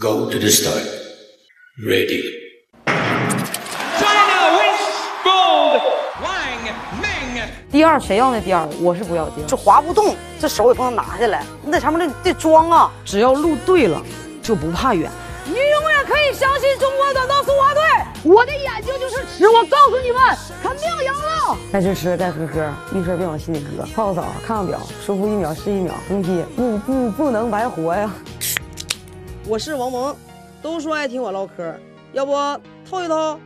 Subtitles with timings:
[0.00, 0.82] Go to the start.
[1.78, 2.24] Ready.
[2.84, 4.82] China wins
[5.22, 5.80] gold.
[6.20, 7.46] Wang Ming.
[7.70, 9.46] 第二谁要那第二，我是不要第二。
[9.46, 12.90] 这滑不动，这手也不能拿下来，你在上面得得装啊！
[13.04, 14.02] 只要路对了，
[14.42, 15.08] 就不怕远。
[15.44, 17.80] 你永远可以相信中国短道速滑队。
[18.24, 20.20] 我的眼睛就是尺，我告诉你们，
[20.60, 21.56] 肯定赢了。
[21.72, 22.68] 该吃吃，该喝喝，
[22.98, 23.86] 遇事别往心里搁。
[23.94, 28.12] 泡个澡，看看表，舒服一秒是一秒，东西不不不能白活呀。
[29.46, 30.16] 我是王萌，
[30.62, 31.78] 都说爱听我唠嗑，
[32.14, 32.32] 要不
[32.88, 33.38] 透一透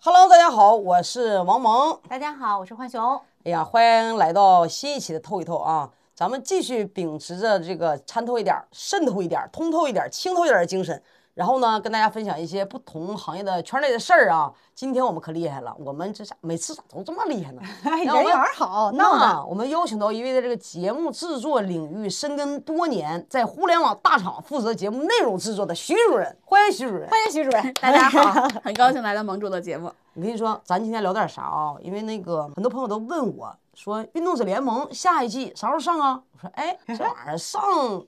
[0.00, 1.96] ？Hello，大家好，我是王萌。
[2.08, 3.14] 大家好，我是浣熊。
[3.44, 5.88] 哎呀，欢迎来到新一期的透一透啊！
[6.16, 11.00] 咱们继续秉持着这个参透一点、渗透一点、通透一点、清透一点的精神，
[11.34, 14.52] 然后呢，跟大家分享一些不同行业的圈内的事儿啊。
[14.74, 17.62] 今天我们可厉害了，我们这啥每次咋都这么厉害呢？
[17.84, 19.46] 人缘好，闹那的。
[19.46, 27.08] 我们邀请到一位在这个节目制作领域深耕多年，在互联网大厂负责节目内容制作的徐主任，欢迎徐主任。
[27.08, 29.90] 欢迎徐主任， 大家好， 很高兴来到盟主的节目。
[30.14, 31.74] 我跟你说，咱今天聊点啥啊？
[31.80, 36.22] 因为那个很多朋友都问我说，运动者联盟下一季啥时候上啊？
[36.32, 37.62] 我说，哎，这玩意儿上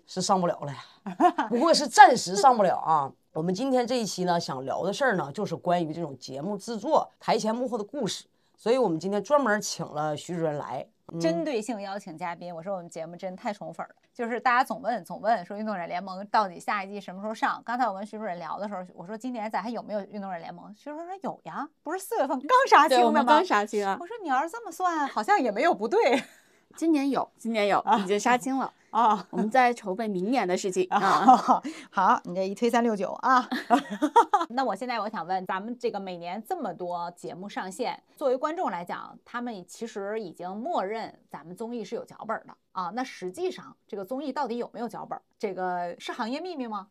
[0.07, 0.79] 是上不了了呀，
[1.49, 3.13] 不过是暂时上不了啊。
[3.33, 8.25] 我们今天这一期呢，想聊的事儿呢，就是关于这种节目制作台前幕后的故事，
[8.57, 10.87] 所以我们今天专门请了徐主任来。
[11.13, 17.61] 嗯针对性邀请嘉宾，我说我们节目真太宠粉了，就是大家总问总问说运动者联盟到底下一季什么时候上？
[17.63, 20.75] 刚才我跟徐主任聊的时候，我说今年咱还有没有运动者联盟？
[20.75, 23.45] 徐主任说有呀，不是四月份刚杀青的吗刚？
[23.45, 25.99] 杀青啊，我说你要是这么算，好像也没有不对
[26.77, 28.73] 今年有，今年有，已经杀青了。
[28.91, 29.27] 啊。
[29.31, 31.61] 我们在筹备明年的事情 啊。
[31.91, 33.49] 好，你这一推三六九啊。
[34.51, 42.91] 那我现在我想问，咱们这个每年这么多节目上线，作为观众来讲，他们其实已经默认咱们综艺是有脚本的啊。
[42.95, 45.19] 那实际上这个综艺到底有没有脚本？
[45.39, 46.89] 这个是行业秘密吗？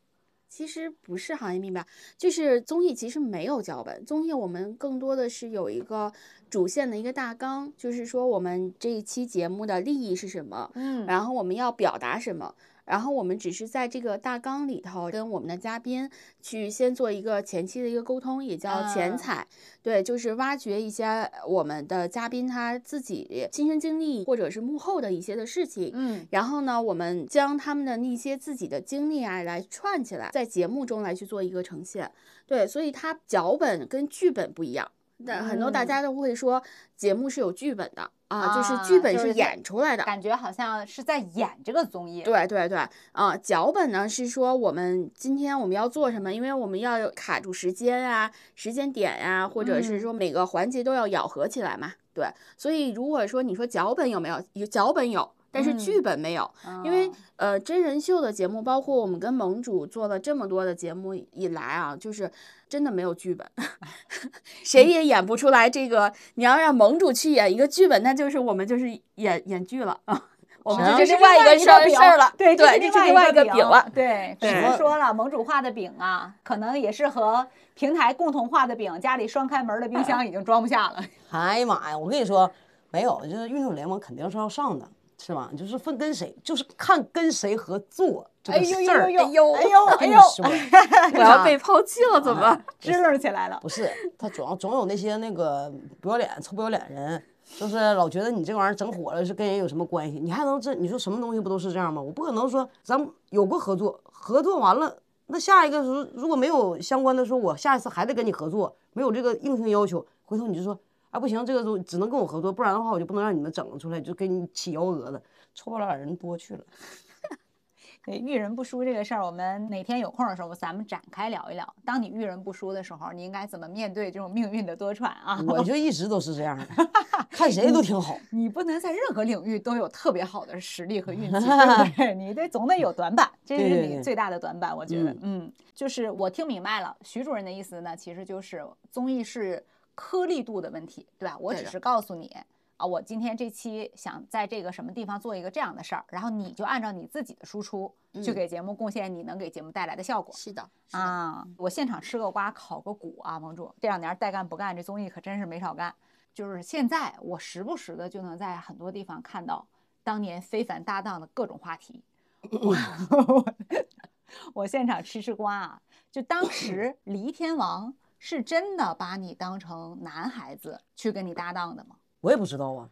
[0.55, 6.13] 其实不是行业秘密吧，就是综艺其实没有脚本，综艺我们更多的是有一个
[6.47, 12.53] 主线的一个大纲，就是说我们这一期节目的利益是什么，嗯然后我们要表达什么。
[12.85, 16.09] 然后我们只是在这个大纲里头跟我们的嘉宾
[16.41, 19.47] 去先做一个前期的一个沟通，也叫前啊采，
[19.81, 32.11] 对，就是挖掘一些我们的嘉宾他自己亲身经历或者是幕后的一些的事情，嗯然后呢，我们将他们的那些自己的经历啊来串起来，在节目中来去做一个呈现。
[32.45, 34.91] 对，所以它脚本跟剧本不一样。
[35.25, 36.61] 但很多大嗯家都会说
[36.97, 40.03] 节目是有剧本的啊，就是啊剧本是是演出来的。
[40.03, 42.21] 感觉好像是在演这个综艺。
[42.23, 42.77] 对对对，
[43.11, 51.93] 啊，脚本呢是说我们今天我们要做什么，因为我们要卡住时间啊、时间点呀、或者是嗯说每个环节都要咬合起来嘛。
[52.13, 56.49] 对，所以如果说你说脚本有没有，有脚本有，但是剧嗯本没有，
[56.83, 62.29] 因为哦呃真人秀的节目，包括我们跟盟主做了这么多的节目以来啊，就是
[62.67, 63.47] 真的没有剧本，
[64.65, 66.11] 谁也演不出来这个。
[66.35, 70.29] 你要让盟主去演一个剧本，那就是我们就是演演剧了啊。
[70.63, 73.85] 我们行这是另外一个事儿饼了，对对，这这是另外一个饼了。
[73.93, 81.03] 对，对只是说了，盟主画的饼啊，可能也是和平台共同画的饼，家里双开门的冰箱已经装不下了。
[81.31, 81.97] 哎呀妈呀！
[81.97, 82.49] 我跟你说，
[82.91, 84.87] 没有，就是运动联盟肯定是要上的，
[85.17, 85.49] 是吧？
[85.57, 89.11] 就是分跟谁，就是看跟谁合作这个哎呦事儿。
[89.11, 90.45] 呦呦呦，哎呦哎呦，说，
[91.15, 92.57] 我要被抛弃了，怎么？
[92.79, 93.59] 支棱起来了。
[93.61, 97.23] 不是他总要总有那些那个不要脸、臭不要脸人，
[97.57, 100.19] 就是老觉得你这玩意儿整火了是跟人有什么关系？
[100.19, 100.73] 你还能这？
[100.73, 102.01] 你说什么东西不都是这样吗？
[102.01, 104.97] 我不可能说咱们有过合作，合作完了，
[105.27, 110.77] 那下一个时候如果没有相关的说，我下一次还得跟你合作，没有这个硬性要求，回头你就说
[111.13, 115.21] 啊不行，这个都只能跟我合作，不然的话我就不能让你们整出来，就给你起幺蛾子，
[115.53, 116.63] 臭不拉脸人多去了。
[118.05, 121.73] 对遇人不淑这个事儿，我们哪天有空的时候，咱们展开聊一聊。
[121.85, 125.39] 当你遇人不淑的时候，你应该怎么面对这种命运的多舛啊？
[125.47, 126.65] 我就一直都是这样的，
[127.31, 128.17] 看谁都挺好。
[128.31, 132.15] 你不能在任何领域都有特别好的实力和运气， 对不对？
[132.15, 135.15] 你得总得有短板，这是你最大的短板，我觉得。
[135.21, 139.63] 嗯，就是我听明白了，徐主任的意思呢，其实就是综艺是
[139.95, 141.37] 颗粒度的问题，对吧？
[141.39, 142.35] 我只是告诉你。
[142.77, 150.33] 啊，我今天这期想在这个什么地方做一个这样的事儿，然后你就按照你自己的输出去嗯给节目贡献你能给节目带来的效果。
[150.35, 150.99] 是的，是的。
[150.99, 155.93] 啊，我现场吃个瓜，烤个骨啊，盟主，这两年带干不干，这综艺可真是没少干。
[156.33, 159.67] 就是现在，我时不时的就能在很多地方看到
[160.03, 162.03] 当年非凡搭档的各种话题。
[162.51, 163.45] 我
[164.55, 165.81] 我现场吃吃瓜啊，
[166.11, 167.93] 就当时 黎天王
[168.25, 171.97] 是真的把你当成男孩子去跟你搭档的吗？
[172.21, 172.89] 我也不知道啊，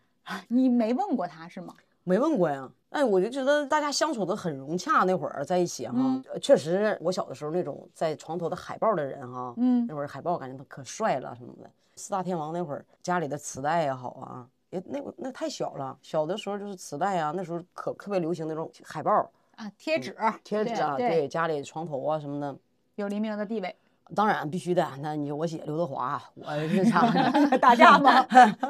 [0.50, 1.74] 你没问过他是吗？
[2.04, 2.70] 没问过呀。
[2.90, 11.72] 哎，我就觉得大家相处的很融洽，那会儿在一起哈，呃确实我小的时候那种在床头的海报的人哈，嗯那会儿海报感觉他可帅了什么的。
[11.96, 20.14] 四大天王那会儿家里的磁带也好啊，也那那太小了，小的时候就是磁带啊，那时候可特别流行那种海报、啊，贴纸，
[20.44, 22.54] 贴纸啊，对对，家里床头啊什么的。
[22.96, 23.74] 有黎明的地位，
[24.16, 27.10] 当然必须的，那你我姐刘德华，我是啥？
[27.58, 28.26] 打架吗？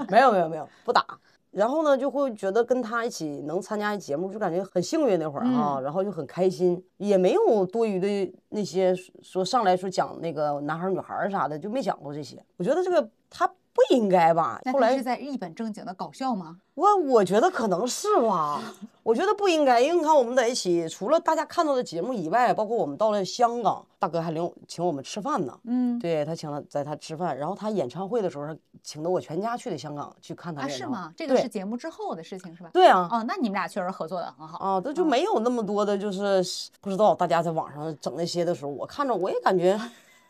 [0.09, 1.05] 没有没有没有，不打。
[1.51, 12.41] 然后呢，就会觉得跟他一起能参加一节目，就感觉很幸运那会儿哈、然后就很开心，也没有多余的那些说上来说讲那个男孩儿女孩儿啥的，就没讲过这些。
[12.55, 13.51] 我觉得这个他
[13.89, 14.61] 不应该吧。
[14.71, 16.57] 后来是在一本正经的搞笑吗？
[16.75, 18.61] 我我觉得可能是吧，
[19.03, 25.57] 我觉得不应该，因为你看我们在一起，除了大家看到的节目以外，包括我们到了香港，大哥还领我请我们吃饭呢。
[25.65, 30.67] 嗯，对他请了在他吃饭，然后他演唱会的时候，请的我全家去的香港去看他啊。
[30.67, 31.13] 是吗？
[31.15, 32.69] 这个是节目之后的事情是吧？
[32.73, 34.57] 对啊，哦，那你们俩确实合作的很好。
[34.57, 36.43] 啊，这就没有那么多的，就是
[36.79, 39.79] 不知道大家在网上整那些的时候，我看着我也感觉，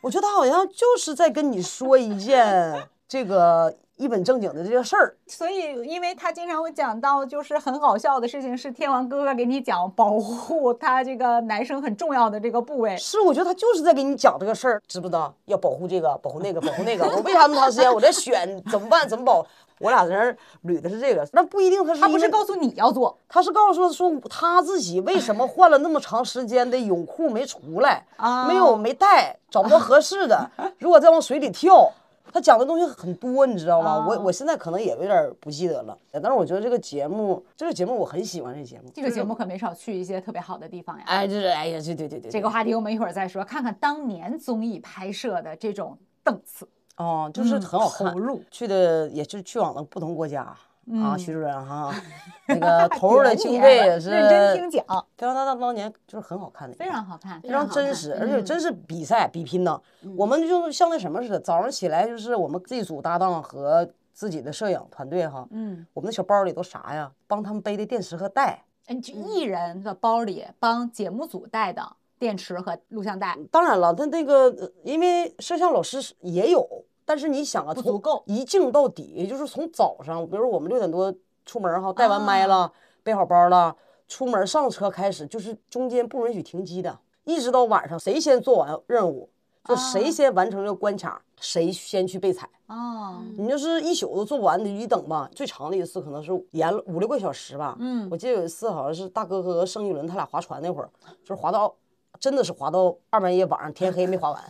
[0.02, 2.76] 我觉得他好像就是在跟你说一件
[3.12, 5.14] 这个一本正经的这个事儿。
[5.28, 12.96] 所以，因为他经常会讲到，就是很好笑的事情，是天王哥哥给你讲保护他这个男生很重要的这个部位。
[12.96, 15.34] 是，我觉得他就是在给你讲这个事儿，知不知道？
[15.44, 17.04] 要保护这个，保护那个，保护那个。
[17.04, 17.94] 我为啥那么长时间？
[17.94, 19.06] 我在选怎么办？
[19.06, 19.46] 怎么保？
[19.80, 30.50] 我俩在那儿捋的是这个，那不一定他是他不是告诉你要做他是告诉说他自己为什么换了那么长时间的泳裤没出来，啊没有没带，找不到合适的，
[30.80, 31.92] 如果再往水里跳。
[32.34, 34.06] 他讲的东西很多，你知道吗？
[34.08, 38.90] 我我现在可能也有点不记得了，但是我觉得这个节目，这个节目我很喜欢这节目。
[38.94, 41.04] 这个节目可没少去一些特别好的地方呀。
[41.08, 46.68] 哎，就是哎呀，对对对对，这个话题我们一会儿再说，看看当年综艺拍摄的这种档次。
[46.98, 48.14] 哦，就是嗯很好看。
[48.14, 50.56] 投入去的也是去往了不同国家
[50.92, 51.94] 啊，嗯徐主任哈，
[52.48, 54.86] 那个 投入的经费也是认真听讲，
[55.18, 59.80] 非常大大当年就是很好看的，非常好看，非常真实，而且真是比赛比拼呢。
[60.18, 67.12] 我们就像那什么似的，早上起来就是我们这一组搭档和自己的摄影团队哈，嗯，我们的小包里都啥呀？
[67.28, 68.64] 帮他们背的电池和带。
[68.88, 71.82] 嗯，就艺人的包里帮节目组带的
[72.20, 76.68] 电池和录像带，当然了，他那个呃因为摄像老师是也有，
[77.12, 81.14] 但是你想啊，从不足够一镜到底，也就是从早上，比如我们六点多
[81.46, 82.74] 出门哈，带完麦啊了，
[83.04, 83.76] 背好包了，
[84.08, 89.30] 出门上车开始，就是中间不允许停机的，一直到晚上，谁先做完任务，
[89.66, 92.50] 就谁啊先完成这个关卡，谁先去备采。
[92.68, 95.30] 哦，你就是一宿都做不完，你一等吧。
[95.36, 97.76] 最长的一次可能是延了五六个小时吧。
[97.82, 100.90] 嗯我记得有一次好像是大哥和盛一伦他俩划船那会儿，
[101.26, 101.76] 就是划到，
[102.22, 104.42] 真的是划到二半夜晚上天黑没划完，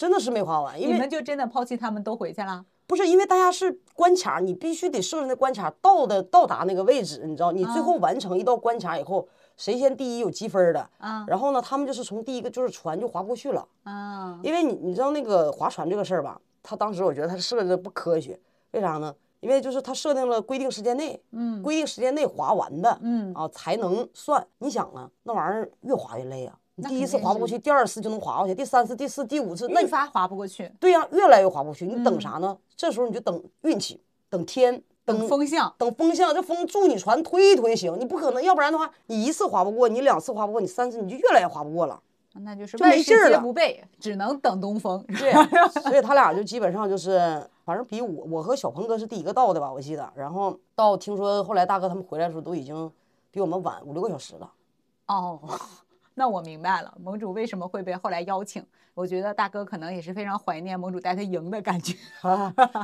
[0.01, 2.65] 真的是没划完，因为你们就真的抛弃他们都回去了？
[2.87, 9.27] 不是因为大家是关卡，你必须得设置那关卡到的到达那个位置，你知道，你最后完成一道关卡以后，
[9.57, 13.63] 谁先第一有积分的，啊然后呢，他们就是从第一个就是船就划不过去了。
[13.83, 18.39] 啊，因为你你知道那个划船这个事儿吧，他当时我觉得他设置的不科学，
[18.71, 19.13] 为啥呢？
[19.39, 24.45] 因为就是他设定了规定时间内，嗯规定时间内划完的，嗯啊才能算。
[24.57, 26.57] 你想啊，那玩意儿越划越累啊，
[26.87, 31.85] 第一次划不过去，第二次就能划过去，第三次、第四、第五次，那你愈发划不过去，对呀、越来越划不过去。
[31.85, 32.57] 你嗯等啥呢？
[32.75, 35.73] 这时候你就等运气，等天，等等风向。
[35.77, 42.01] 等风向，这风助你船推一推行，你不可能，要不然的话，你一次划不过，你两次划不过，你三次你就越来越划不过了。
[42.33, 45.05] 那就是就没万事皆劲儿了不备，只能等东风。
[45.19, 45.33] 对，
[45.81, 50.09] 所以他俩就基本上就是，反正比我我和小鹏哥是第一个到的吧，我记得。
[50.15, 52.89] 然后到听说后来大哥他们回来的时候，都已经
[53.31, 54.49] 比我们晚五六个小时了。
[55.07, 55.37] 哦，
[56.21, 58.63] 那我明白了，盟主为什么会被后来邀请。
[58.93, 61.97] 我觉得大哥可能也是非常怀念盟主带他赢的感觉。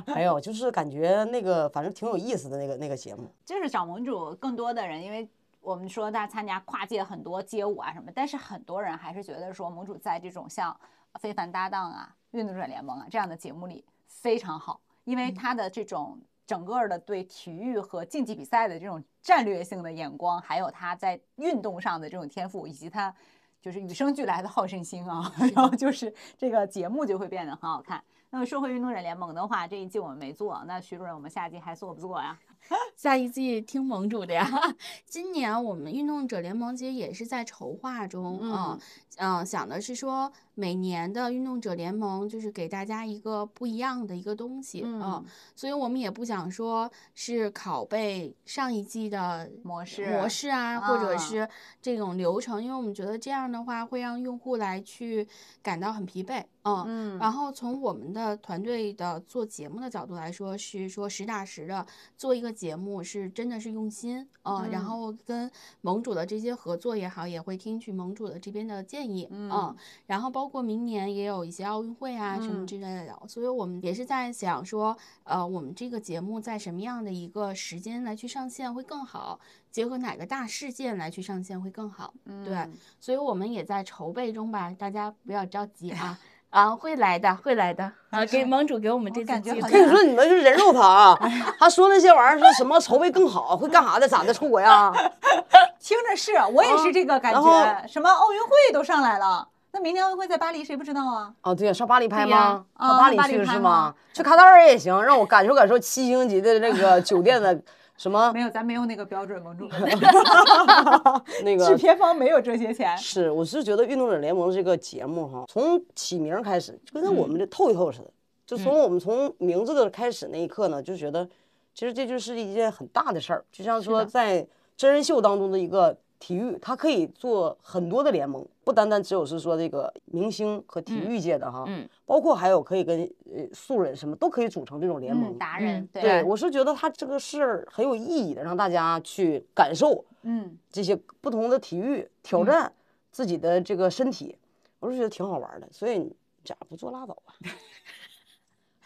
[0.08, 3.32] 还有就是感觉那个反正挺有意思的那个那个节目。
[3.46, 5.30] 就是找盟主更多的人，因为
[5.62, 10.76] 我们说大家参加跨界很多街舞啊什么，但是很多人还是觉得说盟主在这种像
[11.20, 23.14] 《非凡搭档》啊、《运动者联盟啊这样的节目里非常好，因为他的这种整个的对体育和竞技比赛的这种战略性的眼光，还有他在运动上的这种天赋，以及他
[23.62, 28.02] 就是与生俱来的好胜心啊， 然后就是这个节目就会变得很好看。
[28.30, 32.40] 那么说回运动者联盟的话，这一季我们没做，那徐主任，我们下季还做不做呀？
[32.96, 34.50] 下一季听盟主的呀。
[35.06, 38.80] 今年我们运动者联盟其实也是在筹划中啊，
[39.18, 45.26] 嗯、想的是说每年的运动者联盟就是给大家一个不一样的一个东西啊、嗯。
[45.56, 51.48] 所以我们也不想说是拷贝上一季的模式模式啊，或者啊是
[51.80, 55.28] 这种流程，因为我们觉得这样的话会让用户来去
[55.62, 57.20] 感到很疲惫嗯，嗯。
[57.20, 61.86] 然后从我们的团队的做节目的角度来说，是说实打实的
[62.18, 64.86] 做一个节目，是真的是用心，嗯，然嗯。
[64.86, 79.40] 后跟盟主的这些合作也好，也会听取盟主的这边的建议，嗯然后包括明年也有一些奥运会啊什么嗯之类的，所以我们也是在想说，呃，我们这个节目在什么样的一个时间来去上线会更好，
[79.72, 82.14] 结合哪个大事件来去上线会更好，
[82.46, 86.18] 对，嗯所以我们也在筹备中吧，大家不要着急啊。
[86.50, 87.92] 啊，会来的，会来的。
[88.10, 91.20] 啊，给盟主给我们这次感觉好机会跟你说，你们是人肉他啊！
[91.60, 94.08] 他说那些玩意儿说什么筹备更好，会干啥的？
[94.08, 94.34] 咋的？
[94.34, 94.90] 出国呀？
[95.78, 101.34] 听着是我也是这个感觉，什么奥运会都上来了，那明年奥运会在巴黎，谁不知道啊？
[101.44, 102.66] 哦，对呀，上巴黎拍吗？
[102.74, 103.94] 啊上巴黎去是吗？
[104.14, 107.60] 去卡塔尔也行，让我感受感受七星级的那个酒店的
[107.98, 109.68] 什么没有，咱没有那个标准，盟主，
[111.44, 112.98] 那个制片方没有这些钱。
[112.98, 118.12] 是，我是觉得《运动者联盟》这个节目哈，从起名开始就跟我们这透一透似的，
[118.46, 121.28] 就从我们从名字的开始那一刻呢，就觉得
[121.74, 133.02] 其实这就是一件很大的事儿，就像说在真人秀当中的一个体育，它可以做很多的联盟，不单单只有是说这个明星和体育界的哈，嗯包括还有可以跟
[133.34, 135.32] 呃素人什么都可以组成这种联盟。
[135.32, 142.72] 嗯，达人嗯，对，我是觉得他这个事儿很有意义的，让大家去感受嗯，这些不同的体育挑战
[143.12, 144.38] 自己的这个身体，
[144.80, 145.68] 我是觉得挺好玩的。
[145.72, 147.34] 所以你咋不做拉倒吧？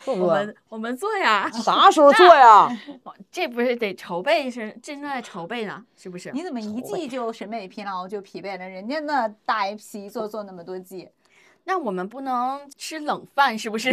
[0.05, 0.29] 做不做？
[0.29, 2.67] 我们我们做呀，啥时候做呀？
[3.31, 6.31] 这不是得筹备是正在筹备呢，是不是？
[6.31, 8.67] 你怎么一季就审美疲劳就疲惫了？
[8.67, 11.10] 人家那大 IP 做做那么多季，
[11.65, 13.91] 那我们不能吃冷饭，是不是？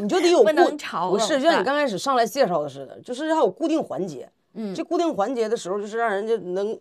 [0.00, 4.28] 你就得有不固能炒不是，就像你刚开始上来介绍的似的，就是要有固定环节。
[4.54, 6.78] 嗯这固定环节的时候，就是让人家能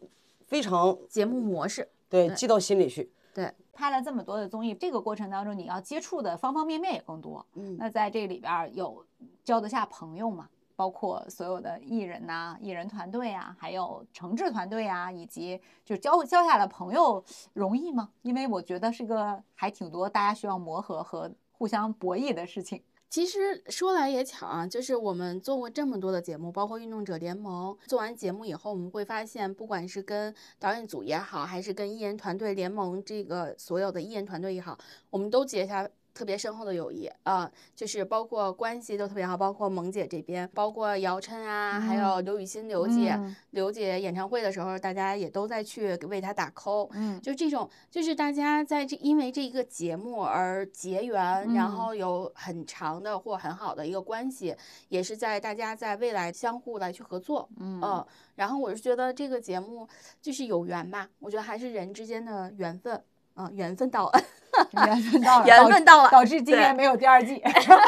[0.47, 3.09] 非常节目模式，对对记到心里去。
[3.81, 7.43] 对，拍了这么多的综艺，这个过程当中你要接触的方方面面也更多。
[7.55, 9.03] 嗯那在这里边儿有
[9.43, 10.47] 交得下朋友吗？
[10.75, 17.23] 包括所有的艺人呐、艺人团队啊，还有承制团队啊，以及就交交下了朋友
[17.53, 18.09] 容易吗？
[18.21, 22.83] 因为我觉得是个还挺多大家需要磨合和互相博弈的事情。
[23.11, 27.77] 其实说来也巧啊，就是我们做过这么多的节目，包括运动者联盟。
[27.85, 34.77] 做完节目以后，我们会发现，不管是跟导演组也好，还是跟艺人团队联盟这个所有的艺人团队也好，
[35.09, 46.89] 我们都结下特别深厚的友谊啊、就是包括关系都特别好，包括萌姐这边，包括姚琛啊，还有刘雨欣刘姐，嗯刘姐演唱会的时候，大家也都在去为她打 call。
[46.93, 51.15] 嗯就这种，就是大家在这因为这一个节目而结缘，
[51.53, 54.55] 然嗯后有很长的或很好的一个关系，
[54.89, 59.87] 也是在大家在未来相互来去合作，嗯然后我是觉得这个节目
[60.21, 63.03] 就是有缘吧，我觉得还是人之间的缘分，
[63.35, 64.21] 嗯、缘分到了，
[64.85, 67.41] 缘分到了， 缘分到了导致今年没有第二季。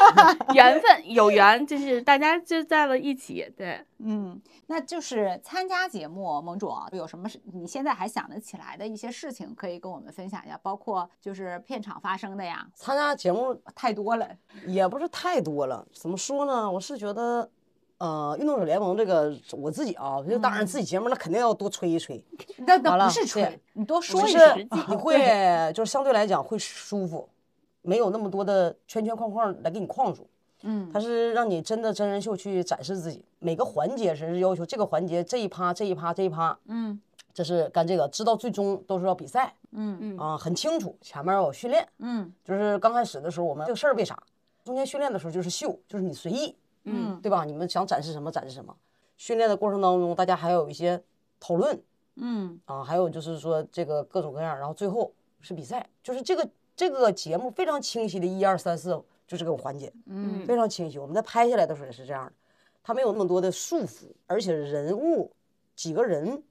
[0.54, 3.86] 缘分有缘，就是大家就在了一起，对。
[4.06, 14.28] 嗯，那就是参加节目，盟主啊有什么事你现在还想得起来的一些事情，可以跟我们分享一下，包括就是片场发生的呀，参加节目太多了。
[14.66, 16.70] 也不是太多了，怎么说呢？
[16.70, 17.50] 我是觉得，
[18.04, 22.22] 呃，运动者联盟这个我自己啊，就当然自己节目那肯定要多吹一吹，
[22.68, 24.86] 那那完了不是吹，你多说就是一说。
[24.90, 27.30] 你会就是相对来讲会舒服，
[27.82, 30.28] 没有那么多的圈圈框框来给你框住。
[30.64, 37.00] 嗯它是让你真的真人秀去展示自己，每个环节是要求这个环节这一趴这一趴这一趴，嗯
[37.34, 44.22] 这是干这个，知道最终都是要比赛嗯嗯啊，很清楚，前面要有训练，嗯就是刚开始的时候我们这个事儿为啥？
[44.66, 47.46] 中间训练的时候就是秀，就是你随意，嗯对吧？
[47.46, 48.76] 你们想展示什么展示什么。
[49.18, 51.02] 训练的过程当中，大家还有一些
[51.40, 51.82] 讨论
[52.16, 55.12] 嗯啊，还有就是说这个各种各样，然后最后
[55.42, 58.90] 是比赛，就是这个这个节目非常清晰的一二三四
[59.28, 60.98] 就是这个环节，嗯非常清晰。
[61.00, 62.34] 我们在拍下来的时候也是这样的，
[62.84, 65.32] 它没有那么多的束缚，而且人物
[65.76, 66.44] 几个人，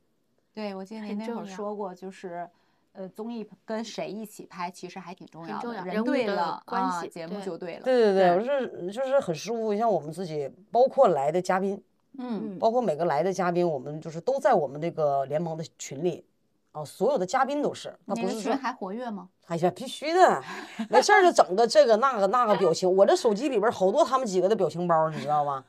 [0.55, 2.49] 对，我记得你那会儿说过，就是。
[2.93, 5.63] 呃，综艺跟谁一起拍，其实还挺重要的。
[5.63, 7.83] 重要人人物的对了关啊，系节目对就对了。
[7.83, 9.75] 对对对，我是就是很舒服。
[9.75, 11.83] 像我们自己，包括来的嘉宾，
[12.19, 16.23] 嗯包括每个来的嘉宾，我们就是都在我们这个联盟的群里，
[16.73, 19.29] 哦，所有的嘉宾都是，他那不是群还活跃吗？
[19.47, 20.43] 哎呀，必须的，
[20.91, 22.95] 没事儿就整个这个那个那个表情。
[22.97, 25.65] 我这手机里边好多他们几个的表情包，你知道吗？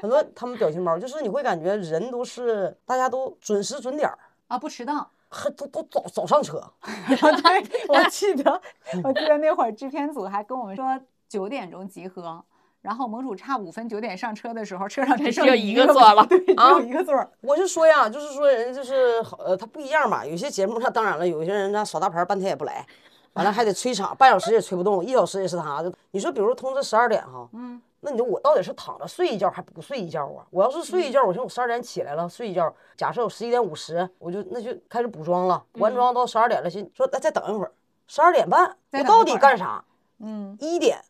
[0.00, 4.16] 很多他们表情包，就是你会感觉人都是大家都准时准点儿，
[4.46, 5.10] 啊，不迟到。
[5.32, 6.62] 还都都早早上车。
[7.08, 8.60] 对，我记得，
[9.02, 10.84] 我记得那会儿制片组还跟我们说
[11.28, 12.44] 九点钟集合，
[12.82, 17.30] 然后盟主差五分九点上车的时候，车上只剩一个个座了 对，只啊有一个座儿。
[17.40, 20.24] 我就说呀，就是说人就是好呃，他不一样嘛。
[20.26, 22.86] 有些节目他当然了，有些人他耍大牌半天也不来，
[23.32, 25.82] 完了还得催场，半小时也催不动，一小时也是他。
[25.82, 30.44] 就你说，比如通知十二点哈，嗯，那你说我到底是躺着睡一觉还不睡一觉啊？
[30.50, 37.72] 我要是睡一觉，我寻思我十二点起来了睡一觉，假设我十一点五十，我就那就开始补妆了，补完妆到十二点了，寻说那再等一会儿，
[38.08, 39.84] 十二点半我到底干啥？
[40.18, 41.00] 嗯，一点，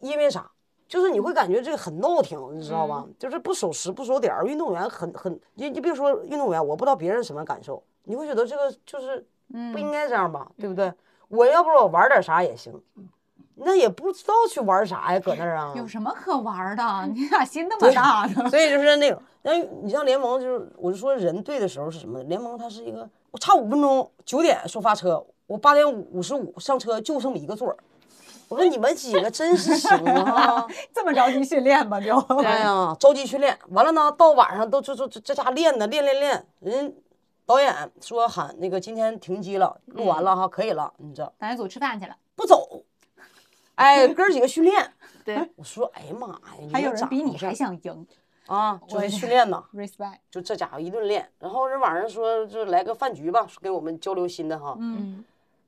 [0.00, 0.50] 因为啥？
[0.86, 3.06] 就是你会感觉这个很闹挺，你知道吧？
[3.18, 4.44] 就是不守时不守点儿。
[4.44, 9.26] 运动员很很，你你别说运动员，我不知道别人什么感受，你会觉得这个就是
[9.72, 10.92] 不应该这样吧，对不对？
[11.28, 12.78] 我要不我玩点啥也行，
[13.64, 15.72] 那也不知道去玩啥呀，搁那儿啊。
[15.76, 16.84] 有什么可玩的？
[17.14, 18.48] 你咋心那么大呢？
[18.50, 22.22] 所以就是那种，那你像联盟，就是我就说人对的时候是什么？
[22.24, 27.76] 联盟它是一个，我差五分钟，九点说发车，我八点五十五上车就剩一个座儿。
[28.48, 30.66] 我说你们几个真是行啊！
[30.92, 31.98] 这么着急训练吧？
[31.98, 36.46] 就哎呀，着急训练，完了呢，到晚上都就就这这家练呢，练练练。
[36.60, 36.94] 人
[37.46, 42.82] 导演说喊那个今天停机了，录完了哈，可以了，你知道导演组吃饭去了，不走？
[43.76, 44.92] 哎，哥儿几个训练。
[45.24, 46.40] 对，我说哎呀妈呀，
[46.72, 48.06] 还有咋人比你还想赢
[48.46, 48.80] 啊？
[48.88, 50.18] 就是训练呢，， respect。
[50.30, 51.28] 就这家伙一顿练。
[51.38, 54.76] 然后人晚上说就来个饭局吧，给我们交流心的哈。
[54.80, 55.24] 嗯，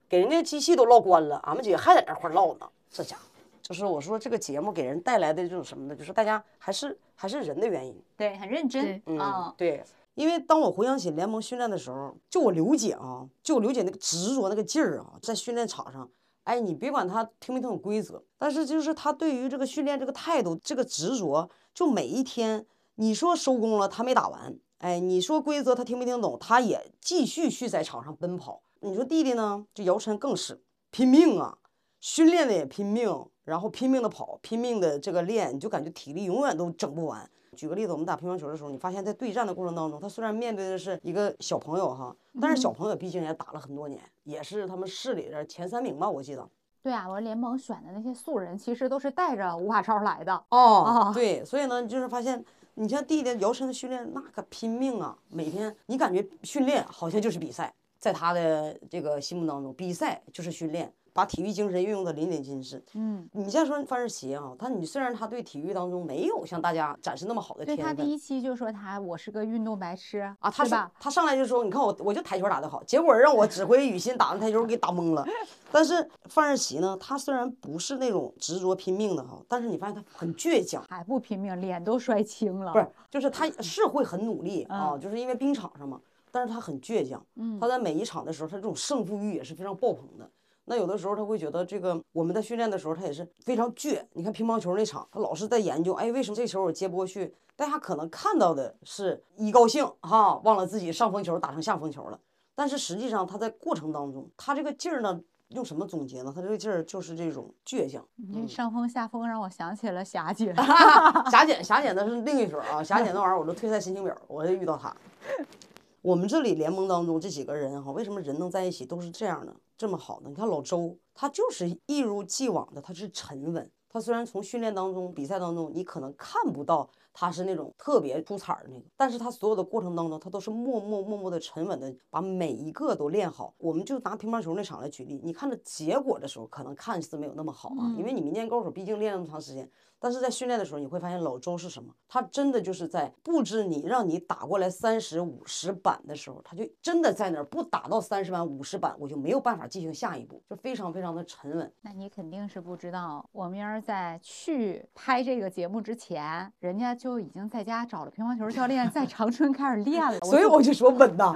[0.08, 2.68] 给人家机器都唠关了，俺们几个还在那块唠呢。
[2.90, 3.22] 这家伙，
[3.62, 5.94] 就是我说这个节目给人带来的这种什么呢？
[5.94, 7.96] 就是大家还是还是人的原因。
[8.16, 9.54] 对，很认真嗯，啊。
[9.56, 9.84] 对，
[10.14, 16.08] 因为当我回想起联盟训练的时候，就我刘姐啊，就我刘姐那个执着那个劲儿啊，在训练场上，
[16.44, 22.64] 哎，你别管他听没听懂规则，但是就是他对于这个训练这个态度，这个执着，就每一天，
[22.96, 28.60] 你说收工了，他没打完，哎，你说规则他听没听懂，他也继续去在场上奔跑。
[28.80, 31.56] 你说弟弟呢，就姚晨更是拼命啊，
[31.98, 37.30] 训练的也拼命，然后拼命的跑，拼命的这个练，你就感觉体力永远都整不完。
[37.54, 46.48] 举个例子，我们打乒乓球的时候，你发现在对战的过程当中，他虽然面对的是一个小朋友哈，但是小朋友毕竟也打了很多年，也是他们市里的前三名吧，我记得。
[46.82, 50.34] 对啊，我说联盟选的那些素人，其实都是带着吴法超来的。
[50.50, 52.44] 哦哦，对，所以呢，就是发现，
[52.74, 55.16] 你像弟弟姚晨的训练，那可拼命啊！
[55.30, 62.84] 每天你感觉训练好像就是比赛，在他的这个心目当中，比赛就是训练，把体育精神运用的淋漓尽致。
[62.94, 70.90] 嗯，你再说范世琦啊，他你虽然他对体育当中没有像大家展示那么好的对他天分第一期就说他我是个运动白痴啊，他是是吧？
[70.98, 75.24] 他上来就说，你看我我就台球打得好，结果让我指挥雨欣打完台球给打懵了。
[75.70, 80.84] 但是范世琦呢，他虽然不是那种执着拼命的哈，但是你发现他很倔强。
[80.88, 82.72] 还不拼命，脸都摔青了。
[82.72, 86.00] 不是，就是他是会很努力啊，嗯就是因为冰场上嘛，
[86.32, 87.24] 但是他很倔强。
[87.36, 90.28] 嗯他在每一场的时候，他这种胜负欲也是非常爆棚的。
[90.66, 94.02] 那有的时候他会觉得这个我们在训练的时候，他也是非常倔。
[94.12, 97.34] 你看乒乓球那场，他老是在研究，哎，为什么这球我接不过去？
[97.56, 102.18] 大家可能看到的是一高兴哈，忘了自己上风球打成下风球了。
[102.54, 106.32] 但是实际上他在过程当中，他这个劲儿呢，用什么总结呢？
[106.34, 108.04] 他这个劲儿就是这种倔强。
[108.16, 110.54] 你这上风下风让我想起了霞姐。
[111.30, 114.96] 霞姐，霞姐那是另一水儿啊，霞姐那玩意儿我都退赛申请表，我就遇到她。
[116.02, 120.28] 我们这里联盟当中这几个人哈，为什么人能在一起都是这样的，这么好的？
[120.28, 123.70] 你看老周，他就是一如既往的，他是沉稳。
[123.88, 133.54] 他虽然从训练当中、比赛当中，你可能看不到他是那种特别出彩儿的那个，但是他所有的过程当中，他都是默默默默的、沉稳的把每一个都练好。
[133.56, 139.70] 我们就拿乒乓球那场来举例，你看着结果的时候，可能看似没有那么好啊，因为你民间高手毕竟练了那么长时间。
[140.00, 141.94] 但是在训练的时候，你会发现老周是什么？
[142.06, 151.72] 他真的就是在布置你，让你打过来三十五十板的时候，他就真的在那儿不打到三十板五十板，我就没有办法进行下一步，就非常非常的沉稳。
[151.80, 160.18] 那你肯定是不知道，我明儿在去拍这个节目之前，人家就已经在家找了乒乓球教练，在长春开始练了。
[160.20, 161.34] 所以我就说稳呐，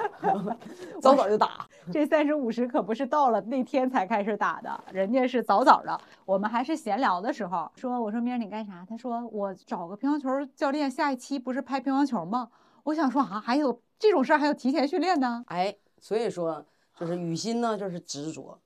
[0.98, 1.68] 早早就打。
[1.92, 6.00] 这三十五十可不是到了那天才开始打的，人家是早早的。
[6.24, 8.82] 我们还是闲聊的时候说，我说明儿你干啥？
[8.88, 12.48] 他说我找个乒乓球教练，下一期不是拍乒乓球吗？
[12.84, 15.44] 我想说啊，还有这种事儿还有提前训练呢。
[15.48, 16.64] 哎，所以说
[16.98, 18.58] 就是雨欣呢就是执着，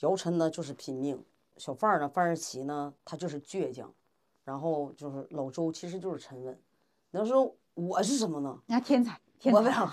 [0.00, 1.24] 姚晨呢就是拼命，
[1.56, 3.90] 小范儿呢范世琦呢他就是倔强，
[4.50, 6.58] 然后就是老周其实就是沉稳。
[7.12, 8.58] 你要说我是什么呢？
[8.66, 9.60] 人家天才，天才。
[9.62, 9.88] 我俩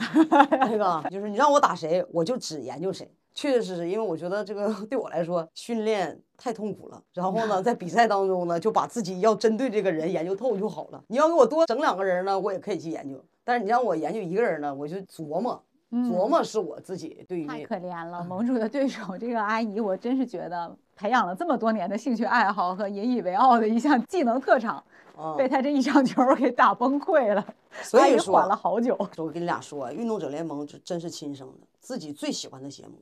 [0.49, 3.07] 那个就是你让我打谁，我就只研究谁。
[3.35, 6.99] 确确实实，因为我觉得这个 对我来说训练太痛苦了。
[7.13, 11.03] 然后呢， 在比赛当中呢，就把自己要针对这个人研究透就好了。
[11.07, 13.23] 你要给我多整两个人呢，我也可以去研究。
[13.43, 24.83] 但是你让我研究一个人呢，我就琢磨琢磨是我自己对于太可怜了，盟主的对手这个阿姨，我真是觉得培养了这么多年的兴趣爱好和引以为傲的一项技能特长，
[25.15, 27.45] 啊，被他这一场球给打崩溃了。
[27.83, 28.97] 所以说缓了好久。
[29.17, 32.93] 我跟你俩说，运动者联盟就真是亲生的，自己最喜欢的节目，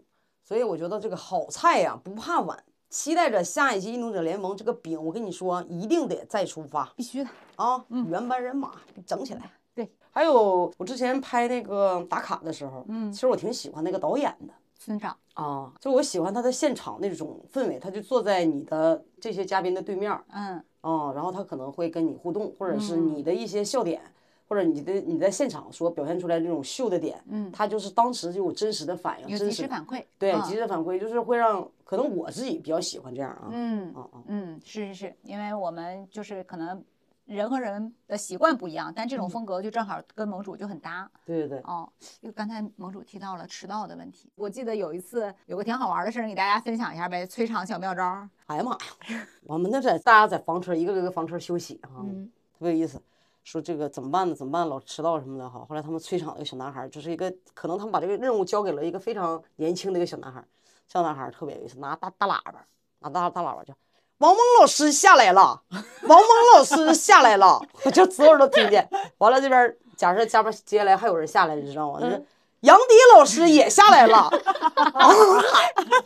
[0.44, 7.30] 所以我觉得这个好菜呀、不怕晚，期待着下一期《运动者联盟》这个饼，我跟你说，一定得再出发必须的。
[7.56, 7.82] 啊！
[8.10, 8.74] 原班人马
[9.06, 9.50] 整起来。
[9.74, 14.54] 对，还有我之前拍那个打卡的时候，嗯，其实我挺喜欢那个导演的。
[14.86, 24.00] 村长，啊，就我喜欢他的现场那种氛围，他就坐在你的这些嘉宾的对面儿，嗯，啊，然后他可能会跟你互动，或者是你的一些笑点，
[24.48, 36.84] 或者你的你在现场所表现出来这种秀的点，嗯，他就是当时就有真实的反应，有真时反馈，对，嗯及时反馈就是会让可能我自己比较喜欢这样啊，嗯啊啊，嗯，是是是，因为我们就是可能
[37.26, 41.10] 人和人的习惯不一样，但这种风格就正好跟盟主就很搭。
[41.26, 48.30] 对对对，哦，因为刚才盟主提到了迟到的问题，我记得有一次有个挺好玩的事儿，给大家分享一下呗，催场小妙招儿。
[48.46, 53.02] 哎呀妈呀，我们那在大家在房车一个个房车休息啊，嗯特别有意思。
[53.44, 54.34] 说这个怎么办呢？
[54.34, 54.68] 怎么办？
[54.68, 55.64] 老迟到什么的哈。
[55.70, 60.48] 后来他们催场的一个小男孩儿，就是一个可能他们把这个任务交给了一个非常年轻的一个小男孩儿。
[60.88, 62.66] 小男孩儿特别有意思，拿大大喇叭，
[63.02, 63.72] 拿大大喇叭叫
[64.20, 65.62] 王蒙老师下来了，
[66.08, 68.88] 王蒙老师下来了，我就所有人都听见。
[69.18, 72.00] 完了这边假设下边接下来还有人下来，你知道吗？
[72.00, 72.26] 就是
[72.62, 74.30] 杨迪老师也下来了，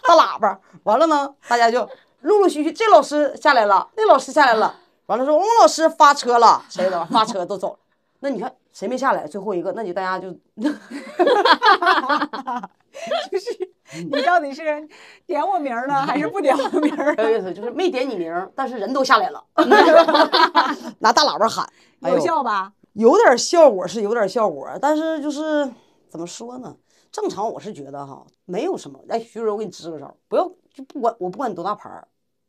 [0.04, 0.60] 大喇叭。
[0.84, 1.88] 完了呢，大家就
[2.22, 4.76] 陆陆续续，这老师下来了，那老师下来了。
[5.06, 7.80] 完了说王老师发车了，谁的发车都走了。
[8.22, 9.28] 那你看谁没下来？
[9.28, 10.36] 最后一个，那就大家就
[14.12, 14.88] 你到底是
[15.26, 17.16] 点我名儿呢，还是不点我名儿？
[17.24, 19.44] 有意思，就是没点你名儿，但是人都下来了，
[21.00, 21.68] 拿大喇叭喊，
[22.02, 22.72] 哎有效吧？
[22.94, 25.70] 有点效果是有点效果，但是就是
[26.10, 26.76] 怎么说呢？
[27.12, 29.00] 正常我是觉得哈，没有什么。
[29.10, 32.08] 哎，徐主任，我给你支个招，不要就不管我不管你多大牌儿，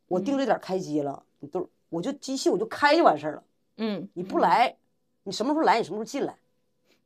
[0.08, 3.42] 我盯着点开机了，你都我就机器我就开就完事儿了。
[3.78, 4.76] 嗯，你不来，
[5.22, 6.34] 你什么时候来，你什么时候进来，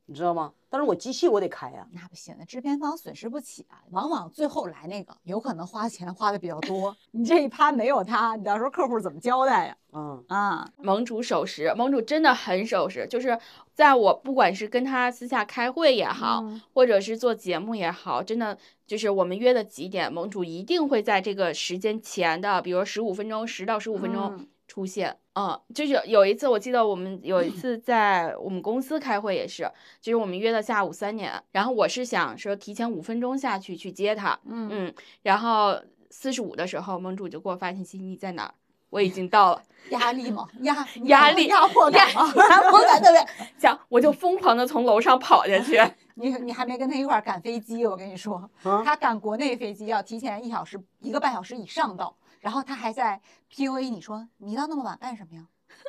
[0.07, 0.53] 你知道吗？
[0.69, 3.79] 但是我机器我得开呀、那不行，那制片方损失不起啊。
[3.91, 6.95] 往往最后来那个，有可能花钱花的比较多。
[7.13, 9.77] 你这一趴没有他，你到时候客户怎么交代呀？
[9.93, 13.39] 嗯，啊，盟主守时，盟主真的很守时，就是
[13.73, 25.17] 在我不管是跟他私下开会也好，嗯或者是做节目也好，真的就是我们约的几点，盟主一定会在这个时间前的，比如十五分钟，十到十五分钟嗯出现。
[25.35, 38.55] 嗯，就是有一次我记得我们有一次在我们公司开会也是，就是我们约到下午三点，然后我是想说提前五分钟下去去接他，嗯嗯，然后四十五的时候，盟主就给我发信息你在哪儿？
[38.91, 39.63] 我已经到了。
[39.91, 42.33] 压力吗，压压力压迫压感嘛。
[42.49, 43.27] 压迫感 特别
[43.59, 45.81] 强，我就疯狂的从楼上跑下去。
[46.17, 53.19] 你你还没跟他一块儿赶飞机，我跟你说，啊他赶国内飞机要提前一小时、一个半小时以上到，然后他还在
[53.51, 55.47] PUA 你说你到那么晚干什么呀？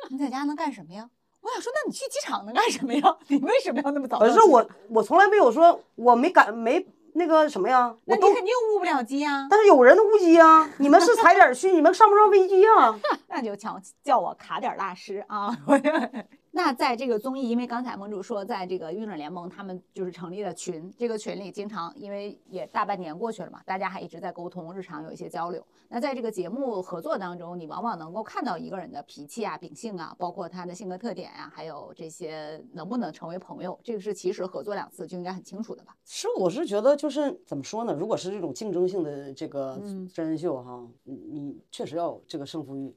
[0.08, 1.10] 你在家能干什么呀？
[1.42, 3.02] 我想说，那你去机场能干什么呀？
[3.28, 4.18] 你为什么要那么早？
[4.18, 12.98] 可是我我从来没有说我没赶没那个什么呀，我都那你肯定误不了机呀、但是有人误机啊，你们是踩点儿去，你们上不上飞机啊？
[13.28, 15.54] 那就叫叫我卡点儿大师啊！
[16.56, 25.62] 我那在这个综艺，因为刚才盟主说，在这个运转联盟，他们就是成立了群，这个群里经常因为也大半年过去了嘛，大家还一直在沟通，日常有一些交流。
[25.90, 35.94] 那在这个节目合作当中，你往往能够看到一个人的脾气啊、秉性啊，包括他的性格特点啊，还有这些能不能成为朋友，这个是其实合作两次就应该很清楚的吧？
[36.06, 37.92] 是，我是觉得就是怎么说呢？
[37.92, 42.96] 如果是这种竞争性的这个嗯真人秀哈，你你确实要有这个胜负欲。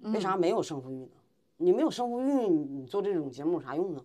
[0.00, 1.08] 为嗯啥没有胜负欲呢？
[1.58, 4.00] 你没有胜负欲，你你做这种节目有啥用呢？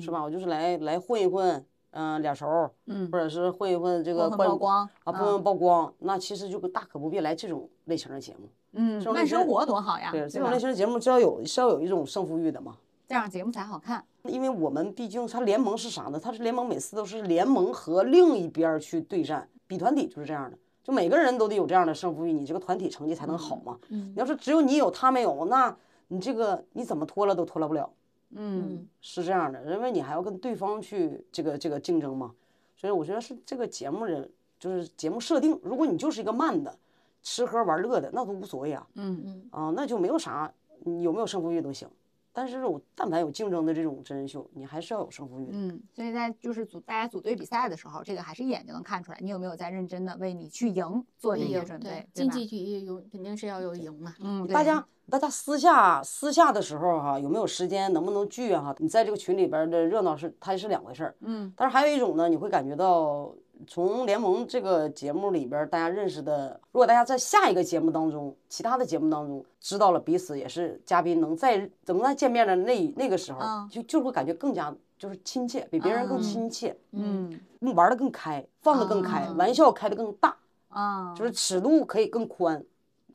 [0.00, 0.22] 是吧？
[0.22, 8.48] 我就是来来混一混，嗯、俩熟，嗯或者是混一混这个曝光啊，混混曝光，那其实就大可不必来这种类型的节目。
[8.72, 10.58] 嗯，慢生活多好呀，对，对这种类？
[10.58, 12.76] 型的节目是要有是要有一种胜负欲的嘛。
[13.06, 14.04] 这样节目才好看。
[14.24, 16.18] 因为我们毕竟它联盟是啥呢？
[16.18, 23.78] 它是联盟，每次都是联盟和另一边去对战，比团体就是这样的，就每个人都得有这样的胜负欲，你这个团体成绩才能好嘛。
[23.90, 25.74] 嗯你要是只有你有他没有，那
[26.08, 27.90] 你这个你怎么拖了都拖拉不了，
[28.30, 32.34] 嗯是这样的，因为你还要跟对方去这个这个竞争嘛。
[32.76, 36.78] 所以我觉得是这个节目人就是节目设定，如果你就是一个慢的，
[37.22, 38.86] 吃喝玩乐的，那都无所谓啊。
[38.94, 39.48] 嗯嗯。
[39.50, 41.88] 啊，那就没有啥，你有没有胜负欲都行。
[42.32, 45.52] 但是我但凡有竞争的这种真人秀，你还是要有胜负欲的。
[45.54, 54.14] 嗯，所以在就是组大家组队比赛的时候，这个还是一眼就能看出来，你有没有在认真的为你去赢做这些准备，对吧竞技体育有肯定是要有赢嘛。
[54.20, 58.60] 嗯，大家大家私下私下的时候哈、有没有时间，能不能聚啊？
[58.62, 61.14] 哈，你在这个群里边的热闹是它是两回事儿。
[61.20, 63.32] 嗯，但是还有一种呢，你会感觉到
[63.68, 80.36] 从联盟这个节目里边大家认识的，如果大家在下一个节目当中，其他的节目当中知道了彼此也是嘉宾，能再能再见面的那那个时候，嗯就就会感觉更加就是亲切，比别人更嗯亲切，嗯更玩的更开，放的更开，啊玩笑开的更大。
[80.68, 82.62] 啊，就是尺度可以更宽，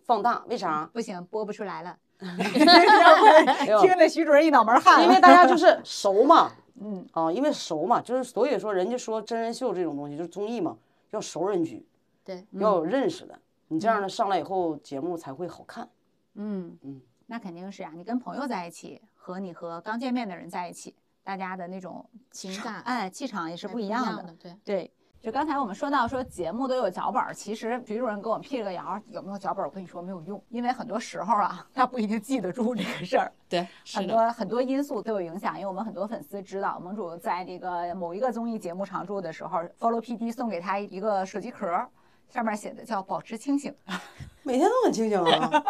[0.04, 0.44] 放大。
[0.48, 0.90] 为啥？
[0.94, 1.98] 不行，播不出来了。
[3.82, 5.04] 听得徐主任一脑门汗。
[5.04, 10.78] 因为大家就是熟嘛， 嗯啊，因为熟嘛，就是所以说人家说真人秀这种东西就是综艺嘛，
[11.10, 11.84] 要熟人局，
[12.24, 15.90] 对，要有认识的，你这样的上来以后节目才会好看。
[16.36, 24.24] 嗯嗯，那肯定是啊，你跟朋友在一起和你和刚见面的人在一起，大家的那种情感哎气场也是还不一样的。
[24.24, 24.58] 的，对。
[24.64, 29.68] 对，就刚才我们说到说节目都有脚本儿，其实徐主任给我们辟了个谣，有没有脚本儿？
[29.68, 33.32] 我跟你说没有用，因为很多时候啊，他不一定记得住这个事儿。
[33.48, 41.88] 对，很多很多因素都有影响，因为我们很多粉丝知道，盟主在这个某一个综艺节目常驻的时候，Follow PD 送给他一个手机壳儿，
[42.28, 43.72] 上面写的叫“保持清醒
[44.42, 45.64] 每天都很清醒啊，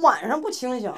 [0.00, 0.94] 晚上不清醒，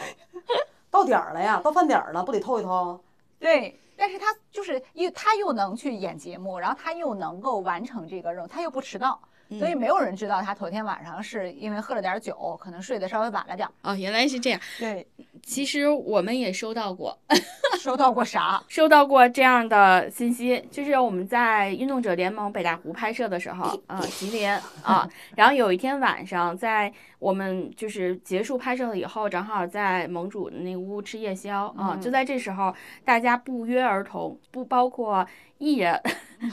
[0.90, 3.00] 到点儿了呀，到饭点儿了，不得透一透？”。
[3.40, 9.20] 对，但是他就是又他又能去演节目，然后他又能够完成这个任务，他又不迟到，
[9.58, 13.72] 所以没有人知道他头天晚上是因为喝了点酒，可能睡得稍微晚了点儿。
[13.82, 14.60] 哦，原来是这样。
[14.78, 15.06] 对，
[15.42, 17.18] 其实我们也收到过，
[17.80, 18.62] 收到过啥？
[18.68, 24.50] 收到过这样的信息，就是我们在运动者联盟北大湖拍摄的时候，啊，吉林
[24.82, 35.26] 啊， 然后有一天晚上，在我们就是结束拍摄了以后，正好在盟主的那屋吃夜宵啊，就在这时候，大家不约而同，不包括
[35.58, 36.00] 艺人，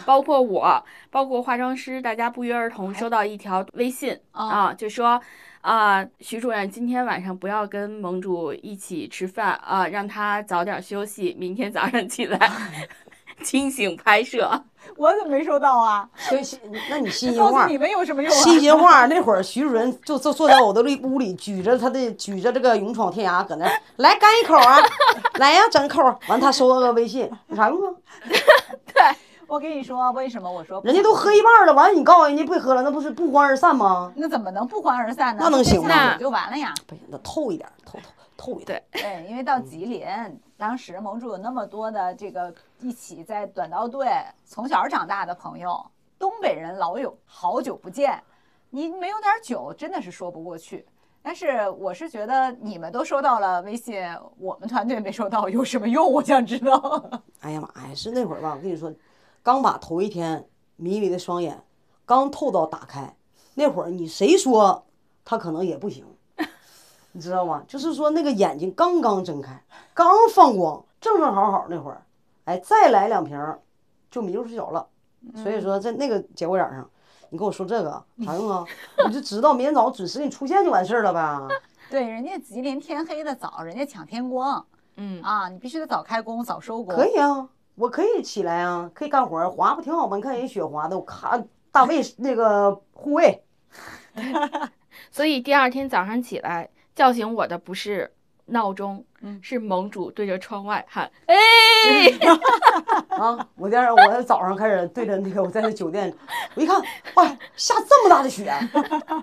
[0.06, 5.22] 包括我，包括化妆师，大家不约而同收到一条微信啊，就说。
[5.62, 12.52] 啊，徐主任，今天晚上不要跟盟主一起吃饭啊，让他早点休息，明天早上起来
[13.46, 14.64] 清醒拍摄。
[14.98, 16.10] 我怎么没收到啊？
[16.18, 16.42] 所以
[16.90, 18.38] 那你信心话告诉你，们有什么用啊？
[18.42, 19.06] 信心话。
[19.06, 24.80] 那会儿徐主任就坐坐在我的里屋里，举着他的举着这个勇闯天涯，搁那来干一口啊，
[25.36, 26.02] 来呀，整口。
[26.28, 27.94] 完他收到个微信，有啥用啊？
[29.52, 34.10] 我跟你说，为什么我说人家都喝一半了，完了你告诉人家不喝了，那不是不欢而散吗？
[34.16, 35.42] 那怎么能不欢而散呢？
[35.44, 36.74] 那能行吗那就完了呀。
[36.88, 38.06] 不行，那透一点，透透
[38.38, 38.82] 透一点。
[38.94, 40.08] 对，因为到吉林，
[40.58, 44.08] 当时盟主有那么多的这个一起在短道队
[44.46, 45.86] 从小长大的朋友，
[46.18, 48.24] 东北人老友，好久不见，
[48.70, 50.86] 你没有点酒真的是说不过去。
[51.22, 54.02] 但是我是觉得你们都收到了微信，
[54.40, 56.10] 我们团队没收到，有什么用？
[56.10, 57.04] 我想知道。
[57.42, 58.54] 哎呀妈呀，是那会儿吧？
[58.56, 58.90] 我跟你说，
[59.44, 61.64] 刚把头一天迷迷的双眼
[62.06, 63.16] 刚透到打开，
[63.56, 64.86] 那会儿你谁说
[65.24, 66.06] 他可能也不行，
[67.14, 67.64] 你知道吗？
[67.68, 72.04] 就是说那个眼睛刚刚睁开，刚放光，正正好好那会儿，
[72.46, 73.60] 哎，再来两瓶儿
[74.10, 74.88] 就迷路睡着了。
[75.36, 76.90] 所以说在那个节骨眼儿上，
[77.30, 78.66] 你跟我说这个 啥用啊？
[79.08, 81.40] 你就知道明天早上准时给你出现就完事儿了呗。
[81.92, 86.96] 对，人家吉林天黑的早，人家抢天光嗯，啊，你必须得早开工，早收工。
[86.96, 90.18] 可以啊，我可以起来啊，可以干活，滑不挺好吗？
[90.18, 93.44] 你看人雪滑的，我咔大卫那个护卫。
[95.10, 98.14] 所以第二天早上起来叫醒我的不是
[98.46, 99.04] 闹钟，
[99.42, 101.36] 是盟主对着窗外喊：“哎，
[103.10, 103.48] 啊！
[103.56, 106.14] 我第二我早上开始对着那个我在那酒店，
[106.56, 106.82] 我一看，
[107.16, 108.50] 哇，下这么大的雪，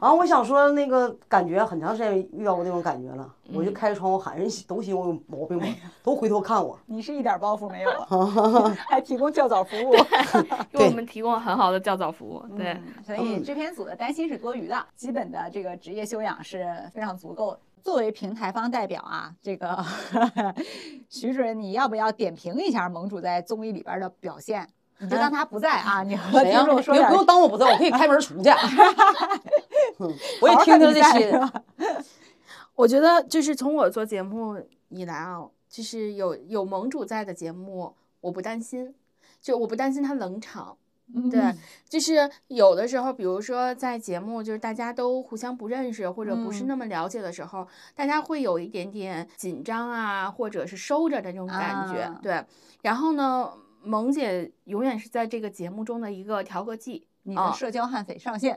[0.01, 0.13] 啊！
[0.13, 5.67] 我想说那个感觉很长时间遇到过那种感觉了，我就开着窗户喊人，都嫌我有毛病吧，
[6.03, 6.79] 都回头看我。
[6.87, 9.95] 你是一点包袱没有啊， 还提供较早服务。
[10.73, 17.61] 给我们提供了很好的较早服务。”对，嗯，所以制片组的担心是多余的，基本的这个职业修养是非常足够的。
[17.83, 19.85] 作为平台方代表啊，这个
[21.09, 24.69] 徐主任，你要不要点评一下盟主在综艺里边的表现？
[25.01, 28.51] 你就当他不在啊，你和谁呀、听众说点不用不用当我不在，我可以开门出去。
[29.99, 30.13] 嗯
[30.43, 31.41] 我也听听这些
[32.75, 38.95] 我觉得就是从我做节目以来啊，就是有有盟主在的节目，我不担心，
[39.41, 40.77] 就我不担心他冷场。
[41.31, 41.55] 对，
[41.89, 52.03] 就是有的时候，比如说在节目，就是大家都互相不认识或者不是那么了解的时候，大家会有一点点紧张啊，或者是收着的这种感觉。
[52.03, 52.21] 啊。
[52.23, 52.45] 对，
[52.83, 53.51] 然后呢，
[53.83, 57.07] 萌姐永远是在这个节目中的一个调和剂。
[57.25, 58.57] 你哦的社交悍匪上线，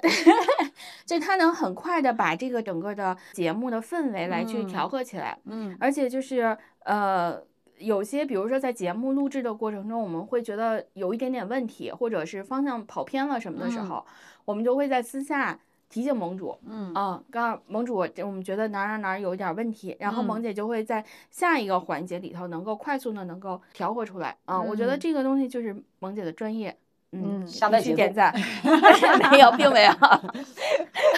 [1.05, 5.75] 就他能很快的把这个整个的节目的氛围来去调和起来，嗯。
[5.77, 7.37] 而且就是呃，
[7.81, 13.89] 有些比如说在节目录制的过程中，我们会觉得有一点点问题，或者是方向跑偏了什么的时嗯。
[13.89, 14.05] 候，
[14.45, 16.93] 我们就会在私下提醒盟主，嗯。
[16.93, 20.25] 啊，告诉盟主我我们觉得哪哪哪有一点问题，然后嗯。
[20.25, 24.99] 萌姐就会在下一个环节里头能够快速的能够调和出来啊，我觉得嗯。
[24.99, 26.77] 这个东西就是萌姐的专业。
[27.13, 28.33] 嗯，嗯必下带节奏须点赞，
[29.31, 29.91] 没有，并没有。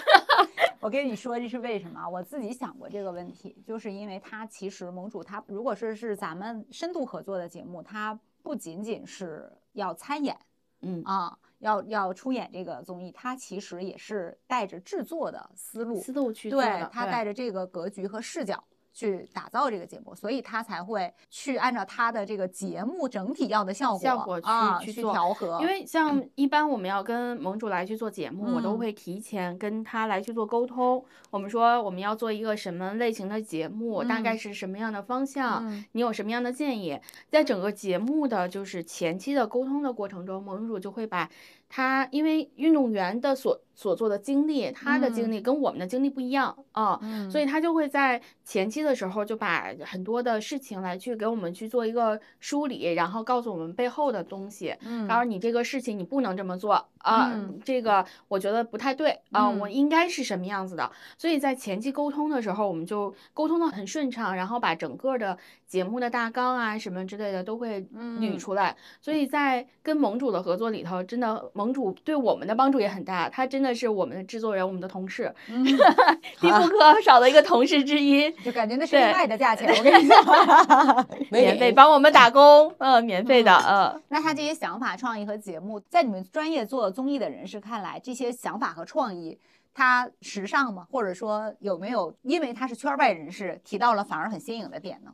[0.83, 2.05] 我跟你说这是为什么？
[2.09, 10.37] 我自己想过这个问题，就是因为它其实盟主他如果是是咱们深度合作的节目，他不仅仅是要参演
[10.81, 18.61] 嗯啊，要要出演这个综艺，他其实也是带着制作的思路，思路去对的，他带着这个格局和视角
[18.93, 28.83] 去打造这个节目，所以他才会去按照他的这个节目整体要的效果效果去啊去调和，因为像一般我们要跟盟主来去做节目，我都嗯。
[28.83, 31.01] 会提前跟他来去做沟通。
[31.31, 35.85] 我们说我们要做一个什么类型的节目，大概嗯是什么样的方向，嗯。
[35.93, 36.99] 你有什么样的建议？
[37.31, 41.29] 在整个节目的就是前期的沟通的过程中，盟主就会把
[41.69, 47.31] 他因为运动员的所所做的经历，他的经历跟我们的经历不一样啊，嗯。
[47.31, 54.75] 所以他就会在前期的时候就把很多的事情来去给我们去做一个梳理，然后告诉我们背后的东西。
[54.81, 60.91] 嗯然后你这个事情你不能这么做啊，嗯这个我觉得不太对啊，我嗯应该是什么样子的。
[61.17, 65.37] 所以在前期沟通的时候，我们就沟通的很顺畅，然后把整个的
[65.67, 68.75] 节目的大纲啊什么之类的都会捋嗯出来。
[69.01, 75.63] 所以在跟盟主的合作里头，真的盟主对我们的帮助也很大，他真的是我们的制作人，我们的同事，嗯
[76.39, 78.31] 必不可少的一个同事之一。
[78.43, 81.05] 就感觉那是对另外的价钱，我跟你 说。
[81.29, 84.01] 免费帮我们打工，嗯，免费的，嗯。
[84.09, 89.37] 那他这些想法、创意和节目，在你们专业做综艺的人士看来，这些想法和创意，
[89.73, 90.87] 它时尚吗？
[90.89, 95.13] 或者说有没有因为他是圈外人士，提到了反而很新颖的点呢？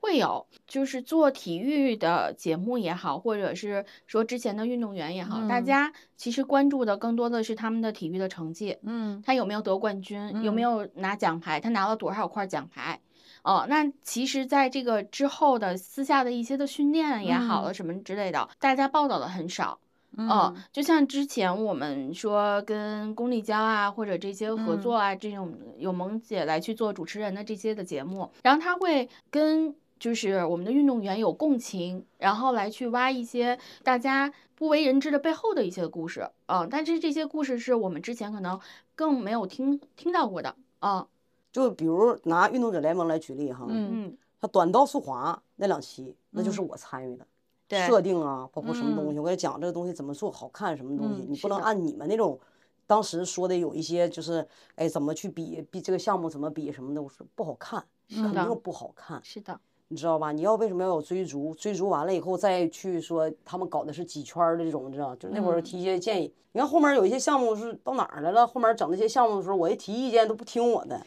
[0.00, 13.00] 会有，就是做体育的节目也好，或者是说之前的运动员也好，大嗯家其实关注的更多的是他们的体育的成绩，嗯他有没有得冠军，有没嗯有拿奖牌，他拿了多少块奖牌。
[13.44, 19.80] 哦，那其实，在这个之后的私下的一些的训练也好了，什么之类的，大家报道的很少。
[20.16, 24.80] 哦，就像之前我们说跟龚丽娇啊，或者这些合嗯。
[24.80, 36.28] 作啊，这种有萌姐来去做主持人的这些的节目，然后他会跟就是我们的运动员有共情，然后来去挖一些大家不为人知的背后的一些故事。
[36.46, 38.60] 啊、但是这些故事是我们之前可能
[38.94, 41.06] 更没有听听到过的啊，
[41.52, 44.06] 就比如拿运动者联盟来举例哈，嗯。
[44.06, 46.68] 嗯，他短道速滑那两期，那就是嗯。
[46.68, 47.24] 我参与的。
[47.24, 47.28] 对
[47.72, 52.38] 设定啊，包括什么东嗯西，我给他讲这个东西怎么做好看，什么东西，嗯你不能按你们那种
[52.86, 59.58] 当时说的有一些就是，哎，怎么去比比这个项目怎么比什么的，我说不好看，肯定不好看，是的，
[59.88, 60.32] 你知道吧？
[60.32, 61.54] 你要为什么要有追逐？
[61.54, 65.14] 追逐完了以后再去说他们搞的是几圈儿的这种，你知道？
[65.16, 66.32] 就那会儿嗯提一些建议。
[66.54, 68.46] 你看后面有一些项目是到哪儿来了？
[68.46, 71.00] 后面整那些项目的时候，我一提意见都不听我的。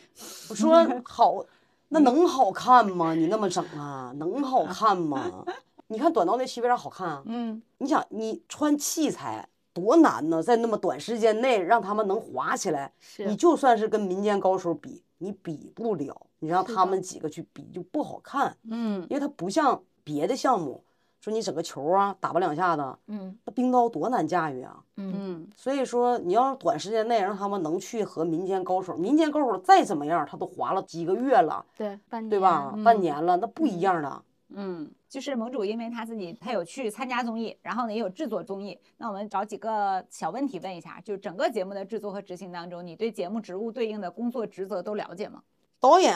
[0.50, 1.46] 我说 好，
[1.90, 3.14] 那能好看吗？
[3.14, 5.46] 你那么整啊，能好看吗？
[5.88, 7.24] 你看短道那期为啥好看啊？
[7.26, 10.42] 嗯你想，你穿器材多难呢？
[10.42, 16.16] 在那么短时间内让他们能滑起来，是你就算是跟民间高手比，你比不了。
[16.40, 20.84] 你让他们几个去比就不好看，嗯因为它不像别的项目，
[21.20, 24.78] 说你整个球啊打不两下子，嗯那冰刀多难驾驭啊。
[24.98, 32.74] 嗯嗯所以说，你要是短时间内让他们能去和民间高手，民间高手再怎么样，他都滑了几个月了，对，半对吧？
[32.84, 34.22] 半年了，那不一样的。
[34.50, 38.78] 嗯，就是盟主，因为他自己他有去参加综艺，然后呢也有制作综艺。
[38.98, 45.42] 那我们找几个小问题问一下，就整个节目的制作和执行当中，你对节目职务对应的工作职责都了解吗？
[45.80, 46.14] 导演，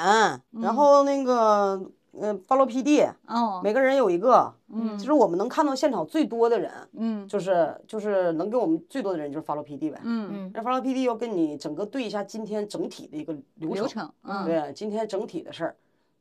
[0.52, 1.82] 嗯然后那个，
[2.12, 4.54] 嗯、发罗 PD，哦，每个人有一个。
[4.68, 10.02] 嗯其实我们能看到现场最多的人，嗯就是就是能给我们最多的人就是发罗 PD 呗。
[10.04, 15.76] 嗯嗯那发罗 PD 要跟你整个对一下今天整体的一个流程，流程，嗯对今天整体的事儿。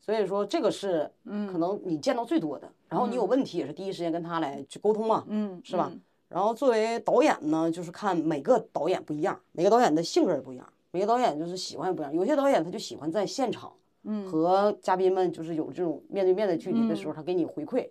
[0.08, 5.92] 所以说这个是嗯可能你见到最多的，然后你有问题也是第一时间跟他来去沟通嘛，嗯是吧？
[6.30, 12.14] 然后作为导演呢，就是看每个导演不一样，每个导演的性格也不一样，每个导演就是喜欢也不一样。
[12.14, 13.70] 有些导演他就喜欢在现场
[14.04, 17.86] 嗯和嘉宾们就是有这种面对面的距离的时候，他给你回馈。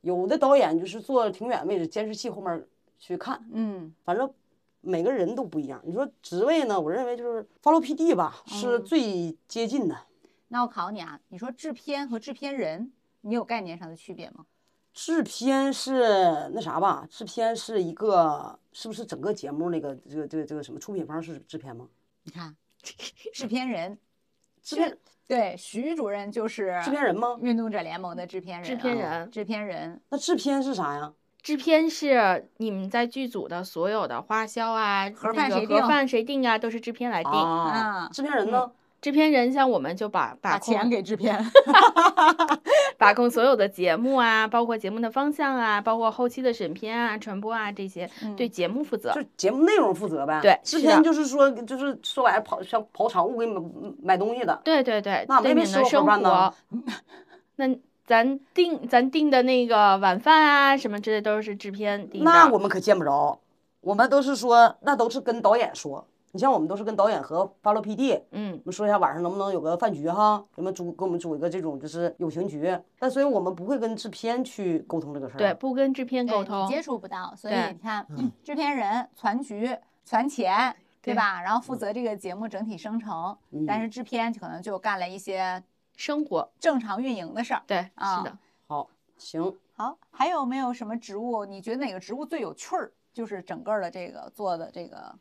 [0.00, 2.66] 有的导演就是坐挺远位置，监视器后面
[2.98, 4.28] 去看，嗯反正
[4.80, 5.80] 每个人都不一样。
[5.84, 9.96] 你说职位呢，我认为就是 follow PD 吧，是嗯最接近的。
[10.52, 14.44] 那我考你啊，你说制片和制片人，你有概念上的区别吗？
[14.92, 17.06] 制片是那啥吧？
[17.08, 21.88] 制片是一个，是不是整个节目那个这个这个这个什么出品方是制片吗？
[22.24, 22.54] 你看，
[23.32, 23.98] 制片人，
[24.62, 27.38] 制片对，徐主任就是制片人吗？
[27.40, 31.14] 运动者联盟的制片人啊，制片人制片人，那制片是啥呀？
[31.40, 37.32] 制片是你们在剧组的所有的花销啊，盒那个饭谁定盒饭谁定啊，都是制片来定。
[37.32, 38.70] 啊啊，制片人呢？
[39.02, 41.44] 制片人像我们就把把把钱给制片
[42.96, 49.12] 把控所有的节目啊，包括节目的方向啊，包括后期的审片啊、传播啊这些，对节目负责。
[49.12, 50.40] 就节目内容负责呗。
[50.40, 54.58] 对是的制片就是说就是说白了跑像跑场务给你们买东西的。
[54.64, 56.54] 对对对，那没没对你们的生吃过盒饭呢活。
[57.56, 57.76] 那
[58.06, 62.30] 咱订咱订的那个晚饭啊什么之类都是制片订的。
[62.30, 63.40] 那我们可见不着。
[63.80, 66.06] 我们都是说，那都是跟导演说。
[66.34, 72.74] 你像我们都是跟导演和发落 PD，嗯我们说一下晚上能不能有个饭局哈，有没有组给我们组一个这种就是友情局？
[72.98, 75.38] 但所以我们不会跟制片去沟通这个事儿。
[75.38, 78.06] 对，不跟制片沟通，接触不到，所以你看，
[78.42, 81.42] 制片人攒局、攒钱，对对吧？
[81.42, 85.62] 然后负责这个节目整体生成，但是制片可能就干了一些
[85.98, 87.62] 生活，正常运营的事儿。
[87.66, 88.38] 对，啊是的。
[88.66, 91.44] 好，行，好，还有没有什么职务？
[91.44, 92.90] 你觉得哪个职务最有趣儿？
[93.12, 95.14] 就是整个的这个做的这个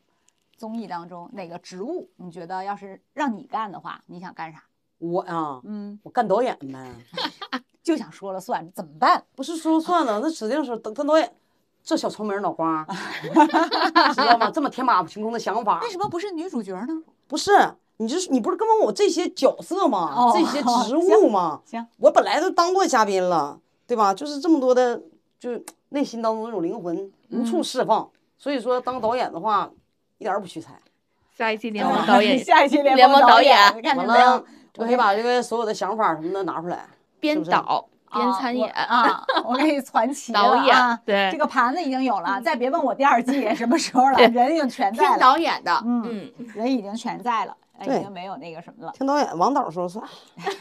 [0.61, 4.61] 综艺当中，哪个职务你觉得要是让你干的话，你想干啥？
[4.99, 6.95] 我呀，嗯，我干导演呗，
[7.81, 9.23] 就想说了算，怎么办？
[9.35, 11.33] 不是说了算了，那指定是当当导演，
[11.81, 12.85] 这小聪明脑瓜，
[14.13, 14.51] 知道吗？
[14.51, 17.01] 这么天马行空的想法为，什么不是女主角呢？
[17.27, 17.51] 不是
[17.97, 20.13] 你就是你不是跟问我这些角色吗？
[20.15, 21.59] 哦这些职务吗？
[21.65, 24.13] 行，我本来都当过嘉宾了，对吧？
[24.13, 25.01] 就是这么多的，
[25.39, 25.59] 就
[25.89, 28.07] 内心当中那种灵魂无处释放。
[28.37, 29.71] 所以说，当导演的话，
[30.21, 30.71] 一点儿都不屈才。
[31.35, 34.43] 下一期联哦盟导演 下一期联联盟导导演完看见没有了？
[34.71, 36.85] 就可以把这个所有的想法什么的拿出来。
[37.19, 48.91] 编导、编啊我参演、啊，我给你传 齐了导演啊，对这个盘子已经有了，再别问我第二季什么时候了，人已经全在听了，导演的，嗯嗯，人已经全在了，哎已经没有那个什么了。
[48.91, 50.05] 听导演，王导说了算。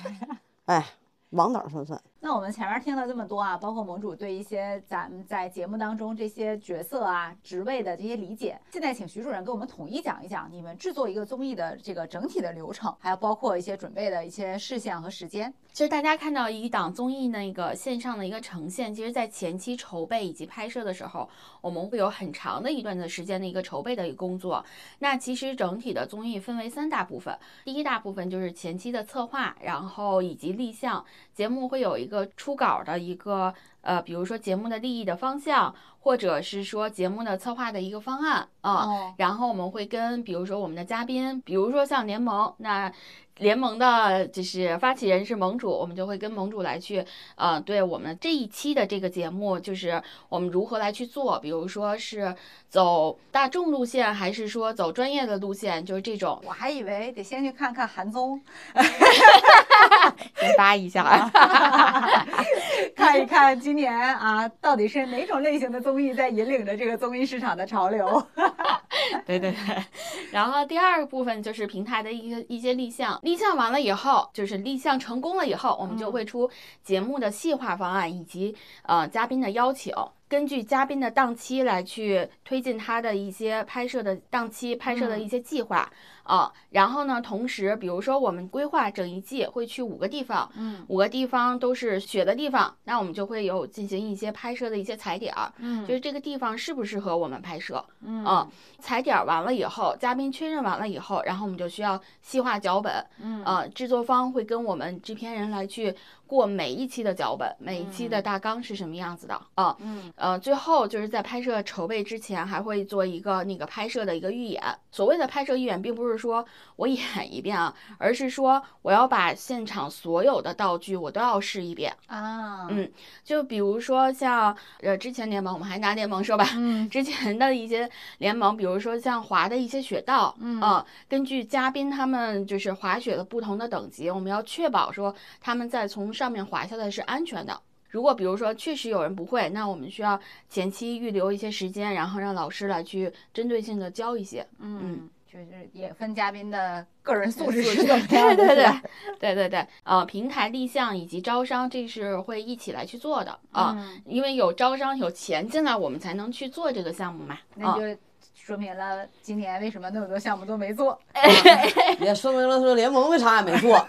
[0.65, 0.83] 哎，
[1.31, 2.01] 王导说了算。
[2.23, 15.53] 那我们前面听了这么多啊，包括盟主对一些咱们在节目当中这些角色啊、职位的这些理解，现在请徐主任给我们统一讲一讲你们制作一个综艺的这个整体的流程，还有包括一些准备的一些事项和时间。
[15.73, 21.27] 其实大家看到一档综艺那个线上的一个呈现，其实在前期筹备以及拍摄的时候，
[21.63, 24.63] 我们会有很长的一段的时间的一个筹备的一个工作。
[24.99, 31.03] 那其实整体的综艺分为三大部分，第一大部分就是前期的策划，然后以及立项，
[31.41, 38.85] 节目会有一个初稿的一个呃，比如说节目的利益的方向，或者是说节目的策划的一个方案啊。
[38.85, 42.93] 哦，然后我们会跟，比如说我们的嘉宾，比如说像联盟，那
[43.39, 47.03] 联盟的就是发起人是盟主，我们就会跟盟主来去，
[47.37, 52.37] 呃，对我们这一期的这个节目，就是我们如何来去做，比如说是
[52.69, 58.39] 走大众路线，还是说走专业的路线，就是这种，我还以为得先去看看韩综，
[60.37, 61.31] 先发一下啊。
[62.97, 68.27] 看一看今年啊，到底是哪种类型的综艺在引领着这个综艺市场的潮流。
[69.27, 69.85] 对对对，
[70.33, 76.51] 然后第二个部分就是平台的一些一些立项，立项完了以后，就是立项成功了以后，我们就会出
[76.83, 79.95] 节目的细化方案以及呃嘉宾的邀请。
[80.29, 85.91] 根据嘉宾的档期来去推进他的一些拍摄的档期、拍摄的一些计划
[86.23, 98.49] 啊、然后呢，同时比如说我们规划整一季会去五个地方，嗯五个地方都是雪的地方，那我们就会有进行一些拍摄的一些踩点儿，嗯就是这个地方适不适合我们拍摄，嗯嗯，
[98.79, 103.05] 踩点儿完了以后，嘉宾确认完了以后，然后我们就需要细化脚本。
[103.21, 105.95] 嗯呃，制作方会跟我们制片人来去
[106.27, 109.77] 过每一期的脚本，每一期的大纲是什么样子的啊。
[109.81, 114.63] 嗯呃，最后就是在拍摄筹备之前，还会做一个那个拍摄的一个预演。
[114.91, 116.45] 所谓的拍摄预演，并不是说
[116.77, 117.01] 我演
[117.33, 121.95] 一遍啊，而是说我要把现场所有的道具我都要试一遍。
[122.07, 122.91] 啊，嗯
[123.25, 127.89] 就比如说像呃之前联盟，我们还拿联盟说吧，嗯之前的一些
[128.19, 137.61] 联盟，比如说像滑的一些雪道，嗯呃根据嘉宾他们就是滑雪的不同的等级，我们要确保说他们在从上面滑下来是安全的。
[137.89, 140.17] 如果比如说确实有人不会，那我们需要
[140.49, 144.47] 前期预留一些时间，然后让老师来去针对性的教一些。
[144.61, 148.81] 嗯，就是也分嘉宾的个人素质是怎么样的， 对对对
[149.21, 154.03] 对对对，呃，平台立项以及招商，这是会一起来去做的啊、嗯。
[154.07, 157.35] 因为有招商有钱进来，我们才能去做这个项目嘛。
[157.35, 157.41] 啊。
[157.55, 158.01] 那就
[158.35, 160.99] 说明了今年为什么那么多项目都没做。
[162.01, 163.79] 也说明了说联盟为啥也没做，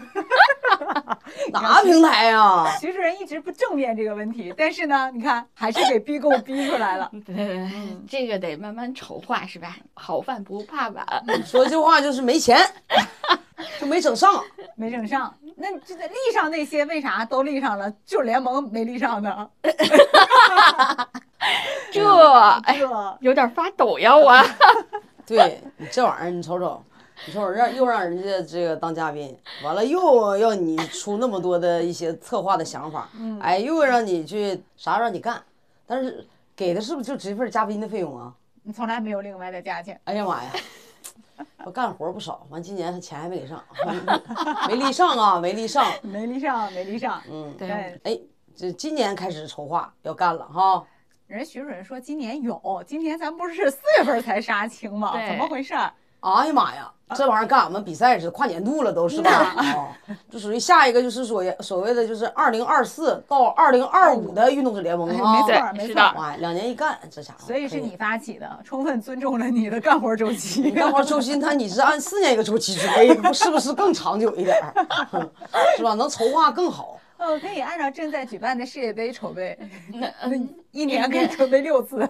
[1.52, 2.66] 哪平台呀？
[2.80, 7.10] 徐主任一直不正面这个问题，但是呢，你看还是给逼给我逼出来了。
[7.26, 9.76] 对对对，这个得慢慢筹划是吧？
[9.94, 11.06] 好饭不怕晚。
[11.46, 12.60] 说句话就是没钱，
[13.80, 14.44] 就没整上。
[14.76, 19.48] 没整上，那这立上那些为啥都立上了，就联盟没立上呢？
[21.92, 22.02] 这
[22.64, 24.36] 哎，这有点发抖呀我。
[25.26, 26.84] 对你这玩意儿，你瞅瞅，
[27.26, 33.10] 你说我，让又让人家这个当嘉宾，完了又要你出那么多的一些策划的想法，
[33.40, 35.42] 哎，又让你去啥让你干，
[35.86, 38.34] 但是给的是不是就只一份嘉宾的费用啊？
[38.64, 40.00] 你从来没有另外的价钱。
[40.06, 40.52] 哎呀妈呀，
[41.64, 43.64] 我干活不少，完今年钱还没给上，
[44.68, 45.86] 没立上啊，没立上。
[46.02, 47.22] 没立上，没立上。
[47.30, 48.20] 嗯，对对，哎，
[48.56, 50.84] 这今年开始筹划要干了哈。
[51.28, 55.14] 人徐主任说今年有，今年咱不是四月份才杀青吗？
[55.28, 55.94] 怎么回事儿？
[56.22, 59.32] 哎呀妈呀，这玩意儿跟俺们比赛似的，跨年度了都是吧？
[59.32, 59.88] 啊，
[60.30, 65.34] 就属于下一个就是所所谓的就是二零二四到二零二五的运动者联盟啊。
[65.34, 66.14] 没错没错儿。
[66.16, 67.40] 哇，两年一干，这家伙。
[67.48, 70.70] 所以是你发起的，充分尊重了你的干活周期。
[70.72, 74.74] 干活周期， 那你是按四年一个周期准备，是不是更长久一点儿？
[75.76, 75.96] 是吧？
[75.96, 77.00] 能筹划更好。
[77.18, 79.58] 哦，可以按照正在举办的世界杯筹备，
[79.94, 82.08] 那嗯，一年可以筹备六次。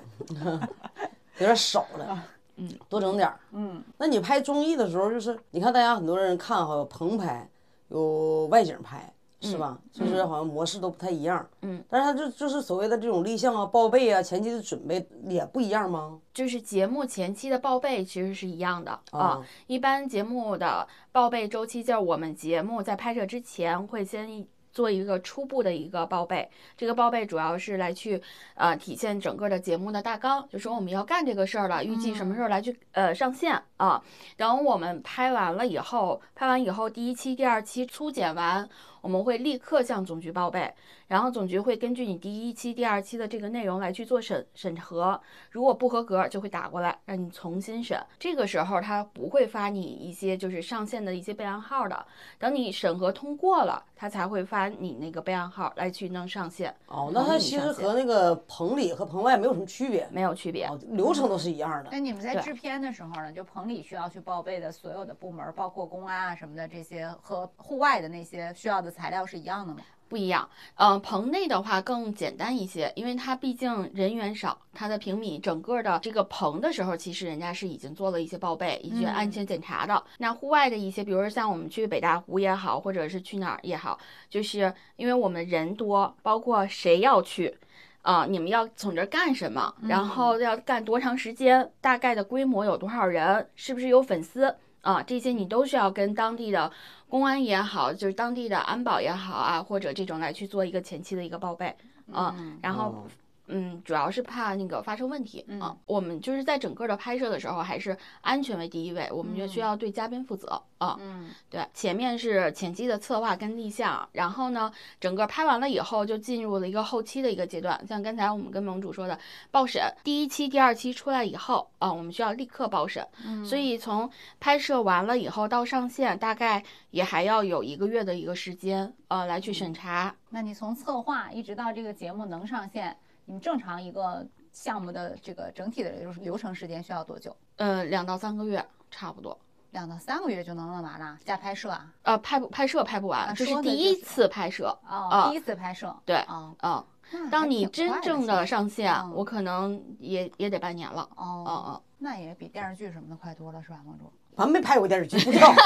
[1.40, 2.24] 有点少了，
[2.56, 3.40] 嗯，多整点儿。
[3.52, 7.50] 嗯，那你拍综艺的时候，就是你看大家很多人看哈，有棚拍，
[7.90, 9.80] 有外景拍，是吧？
[9.92, 11.48] 就是好像模式都不太一样。
[11.62, 16.20] 嗯，但是他就就是所谓的这种立项啊、报备啊、前期的准备也不一样吗？
[16.34, 19.46] 就是节目前期的报备其实是一样的啊啊。
[19.68, 28.22] 一般节目的报备周期就是我们节目在拍摄之前会先做一个初步的一个报备，这个报备主要是来去
[28.56, 34.04] 呃体现整个的节目的大纲，就说我们要干这个事儿了，预计什么时候来去呃上线啊。
[34.38, 38.68] 等我们拍完了以后，拍完以后第一期、第二期初剪完，
[39.02, 40.74] 我们会立刻向总局报备，
[41.08, 45.20] 然后总局会根据你第一期、第二期的这个内容来去做审审核，
[45.50, 48.00] 如果不合格就会打过来让你重新审。
[48.20, 52.06] 这个时候他不会发你一些就是上线的一些备案号的，
[52.38, 56.76] 等你审核通过了，他才会发你那个备案号来去弄上线。
[56.88, 60.66] 哦，那同它其实和那个棚里和棚外没有什么区别，没有区别。
[60.66, 62.00] 哦，流程都是一样的那。
[62.00, 69.82] 你们在制片的时候呢，就棚里需要去报备的所有的部门，包括公安啊什么的这些，和户外的那些需要的材料是一样的吗？
[70.08, 80.04] 不一样，嗯、棚内的话更简单一些，因为它毕竟人员少，它的平米整个的这个棚的时候，其实人家是已经做了一些报备、一些安全检查的。
[80.18, 83.98] 那户外的一些，比如说像我们去北大湖也好，或者是去哪儿也好，
[84.30, 87.58] 就是因为我们人多，包括谁要去。
[88.02, 89.74] 啊、你们要从这儿干什么？
[89.82, 91.72] 然后要干多长时间？
[91.80, 93.48] 大概的规模有多少人？
[93.56, 94.56] 是不是有粉丝？
[94.82, 96.72] 啊，这些你都需要跟当地的
[97.08, 101.76] 公安也好，就是当地的安保也好啊，或者这种来去做一个前期的一个报备
[102.12, 102.36] 啊。
[102.64, 103.04] 然后哦，
[103.48, 105.76] 嗯，主要是怕那个发生问题啊。
[105.86, 110.98] 我们就是在整个的拍摄的时候，还是安全为第一位，我们就需要对嘉宾负责啊。
[111.00, 117.86] 嗯，对，前面是前期的策划跟立项，然后呢，整个拍完了以后就进入了一个后期的一个阶段。
[117.88, 119.20] 像刚才我们跟盟主说的，
[119.50, 123.06] 报审第一期、第二期出来以后啊，我们需要立刻报审。
[123.26, 130.16] 嗯所以从拍摄完了以后到上线，大概也还要有一个月的一个时间，呃，来去审查。
[130.30, 137.36] 那你从策划一直到这个节目能上线，你们正常一个项目的这个整体的流流程时间需要多久？
[137.58, 139.38] 呃，两到三个月差不多。
[139.72, 141.94] 两到三个月就能弄完了，加拍摄啊？
[142.02, 144.78] 呃，拍不拍摄拍不完，啊这是第一次拍摄。
[144.86, 145.96] 哦，啊第一次拍摄。
[146.06, 151.04] 对哦，嗯，那还当你真正的上线，嗯我可能也也得半年了。
[151.16, 153.98] 哦哦哦，那也比电视剧什么的快多了，是吧，盟
[154.36, 154.38] 主？
[154.38, 155.54] 咱没拍过电视剧，不知道。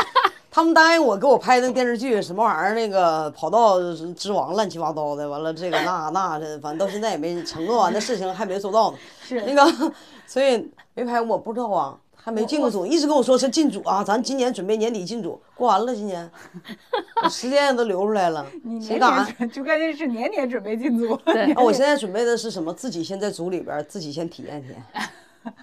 [0.51, 2.73] 他们答应我给我拍那个电视剧，什么玩意儿？
[2.75, 3.77] 那个跑道
[4.15, 8.97] 之王乱七八糟的，完了这个那 那的，反正到现在也没承诺完的事情还没做到呢。
[9.21, 9.91] 是那个，
[10.25, 16.31] 所以没拍过，不知道啊，还没进过组，一直跟我说是进组啊，咱今年准备年底进组，过完了今年，
[17.29, 19.51] 时间也都留出来了， 你年谁敢年？
[19.51, 21.17] 就关键是年年准备进组。
[21.25, 22.73] 对啊，我现在准备的是什么？
[22.73, 25.53] 自己先在组里边，自己先体验体验，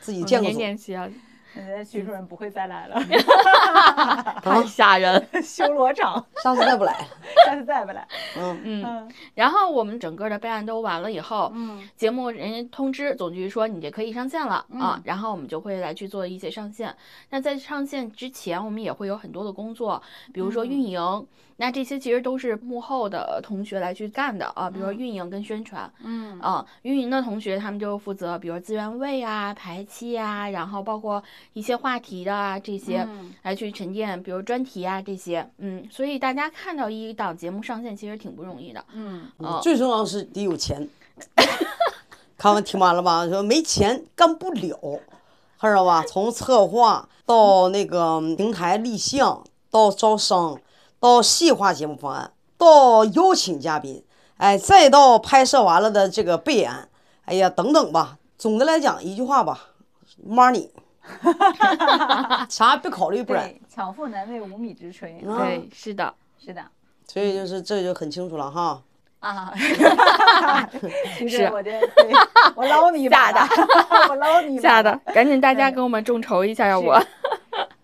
[0.00, 0.58] 自己见过年组。
[0.60, 0.94] 年期
[1.56, 3.00] 啊，我觉徐主任不会再来了，
[4.42, 5.26] 太吓人。
[5.42, 6.92] 修罗场， 下次再不来。
[7.44, 8.06] 下次再不来。
[8.38, 16.94] 嗯，嗯然后我们整个的备案都完了以后，嗯节目人家通知总局说你这可以上线了啊嗯，然后我们就会来去做一些上线。
[17.30, 20.02] 那在上线之前，我们也会有很多的工作，
[20.32, 21.26] 比如说运营，
[21.58, 25.90] 那这些其实都是幕后的同学来去干的啊，比如说运营跟宣传。
[26.04, 31.22] 嗯啊，运营的同学他们就负责，比如资源位啊、排期啊，然后包括
[31.54, 40.86] 一些话题的啊这些，嗯来去沉淀，比如专题啊这些，嗯，所以大家看到一档节目上线其实挺不容易的，嗯，啊最重要是得有钱。
[42.36, 43.26] 看完听完了吧？
[43.26, 45.00] 说没钱干不了，
[45.58, 46.04] 看着吧？
[46.06, 50.60] 从策划到那个平台立项，到招商，
[51.00, 54.04] 到细化节目方案，到邀请嘉宾，
[54.36, 56.88] 哎，再到拍摄完了的这个备案，
[57.24, 58.18] 哎呀，等等吧。
[58.38, 59.70] 总的来讲，一句话吧
[60.28, 60.68] ，money，
[62.48, 63.48] 啥也别考虑，不然。
[63.48, 65.16] 对，巧妇难为无米之炊。
[65.26, 66.62] 啊对，是的，是的。
[67.06, 68.82] 所以就是这就很清楚了哈。
[69.20, 69.52] 啊，
[71.16, 72.12] 其实我这对
[72.54, 73.40] 我捞你一把的，
[74.10, 76.78] 我捞你一把 吓的，赶紧大家给我们众筹一下呀！
[76.78, 77.02] 我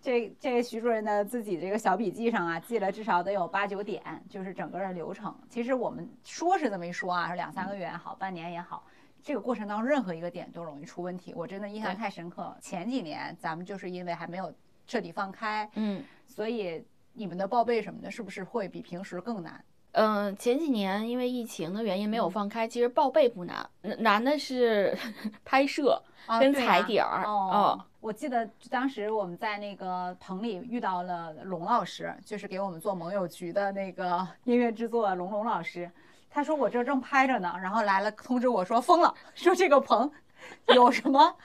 [0.03, 5.33] 这这个徐主任的自己这个小笔记上啊，记了至少得有八九点，就是整个的流程。
[5.49, 8.85] 其实我们说是这么一说啊，说两三个月也好，半年也好，
[9.23, 11.33] 这个过程当中任何一个点都容易出问题。
[11.37, 12.57] 我真的印象太深刻。
[12.61, 14.53] 前几年咱们就是因为还没有
[14.89, 16.03] 彻底放开，嗯。
[16.27, 19.65] 所以你们的报备什么的，是不是会比平时更难？
[19.93, 24.97] 嗯，前几年因为疫情的原因没有放开，其实报备不难，难难的是
[25.45, 26.03] 拍摄
[26.41, 27.25] 跟踩点儿。
[27.25, 35.91] 哦嗯，我记得当时我们在那个棚里遇到了龙老师，就是给我们做盟友局的那个 音乐制作龙龙老师。
[36.31, 40.11] 他说我这正拍着呢，然后来了通知我说封了，说这个棚
[40.75, 41.37] 有什么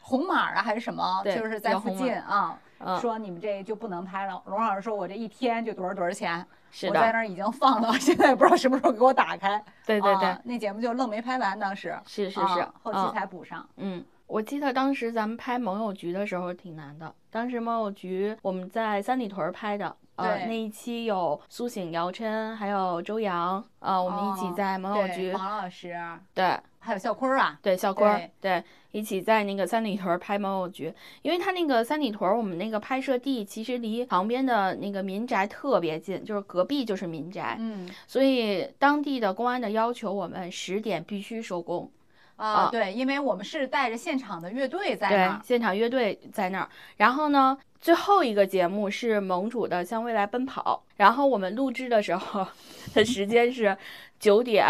[0.00, 2.56] 红码啊还是什么，就是在附近啊。
[2.80, 4.42] 嗯说你们这就不能拍了。
[4.46, 9.62] 龙老师说，我这一天就多少多少钱，是我在那，儿已经放了，现在也不知道什么时候给我打开。
[9.86, 13.68] 对对对啊，那节目就愣没拍完，当时是是啊是，后期嗯才补上。
[13.76, 17.12] 嗯，我记得当时咱们拍盟友局的时候挺难的。
[17.30, 25.94] 当时盟友局我们在三里屯儿拍的，呃，对那一期有苏醒、姚琛，还有周洋，呃，我们一起哦在盟友对局，黄老师，
[26.32, 26.58] 对
[26.88, 41.90] 还有笑坤儿啊，对，校坤儿对对，一起在那个三里屯拍盟友局，因为他那个三里屯，我们那个拍摄地其实离旁边的那个民宅特别近，就是隔壁就是民宅，嗯所以当地的公安的要求我们十点必须收工。
[42.36, 46.68] 啊，啊对，因为我们是带着现场的乐队在那对儿，，现场乐队在那儿。
[46.96, 52.46] 然后呢，最后一个节目是盟主的《向未来奔跑》，然后我们录制的时候
[52.94, 53.76] 的时间是
[54.20, 54.64] 九点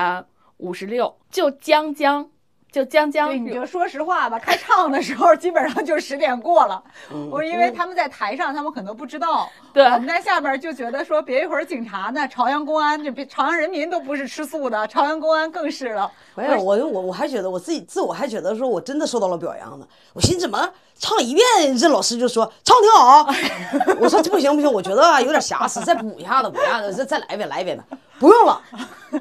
[0.59, 2.30] 五十六，就将将
[2.70, 6.82] 就将将对，你就说实话吧，开唱的时候基本上就十点过了。
[7.10, 16.10] 嗯我因为他们在台上，他们可能不知道， 对我们在下边就觉得说，别一会儿警察呢，朝阳公安这别朝阳人民都不是吃素的，朝阳公安更是了。
[16.34, 19.86] 没有，我我我还觉得我自己自我还觉得说我真的受到了表扬呢。
[20.12, 23.26] 我寻思怎么唱一遍，这老师就说唱挺好。
[23.98, 27.84] 我说这不行不行，我觉得啊有点瑕疵，再补一下子，补一下子，再再来一遍来一遍吧。
[28.20, 28.60] 不用了，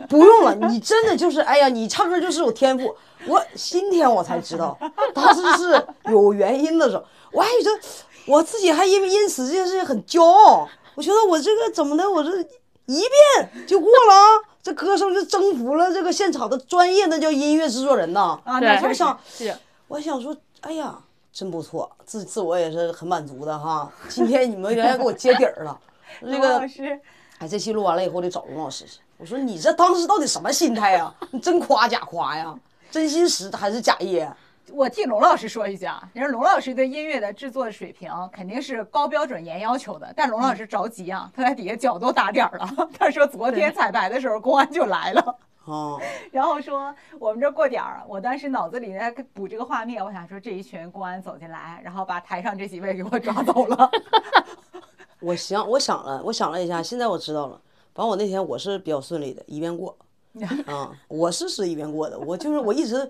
[0.09, 2.95] 不用了，你真的就是哎呀，你唱歌就是有天赋。
[3.25, 4.77] 我今天我才知道，
[5.13, 7.79] 当时是有原因的时候，我还觉得
[8.27, 10.67] 我自己还因为因此这件事情很骄傲。
[10.95, 12.31] 我觉得我这个怎么的，我这
[12.85, 14.41] 一遍就过了啊！
[14.63, 18.39] 这歌声就征服了这个现场的专业，那叫音乐制作人呐。
[18.43, 19.55] 啊，对那我想，是
[19.87, 20.97] 我想说，哎呀，
[21.31, 23.91] 真不错，自自我也是很满足的哈。
[24.09, 25.79] 今天你们原来给我揭底儿了，
[26.21, 26.99] 这龙个老师，
[27.37, 28.99] 哎，这期录完了以后，得找龙老师去。
[29.17, 31.13] 我说你这当时到底什么心态呀？
[31.31, 32.55] 你真夸假夸呀？
[32.89, 34.25] 真心实还是假意？
[34.71, 42.67] 我替龙老师说一句啊，人家龙老师对音乐的制作水平肯定是高标准严要求的，但龙老师着急啊，他在底下脚都打点儿了。
[42.99, 45.37] 他说昨天彩排的时候公安就来了。
[45.63, 45.99] 哦，
[46.31, 53.89] 然后说我们这过点儿，我当时脑子里在补这个画面，我想说这一群公安走进来，然后把台上这几位给我抓走了。
[55.21, 57.59] 我行，我想了，我想了一下，现在我知道了。
[57.95, 59.97] 反正我那天我是比较顺利的，一遍过。
[60.65, 63.09] 啊， 我是十一遍过的，我就是我一直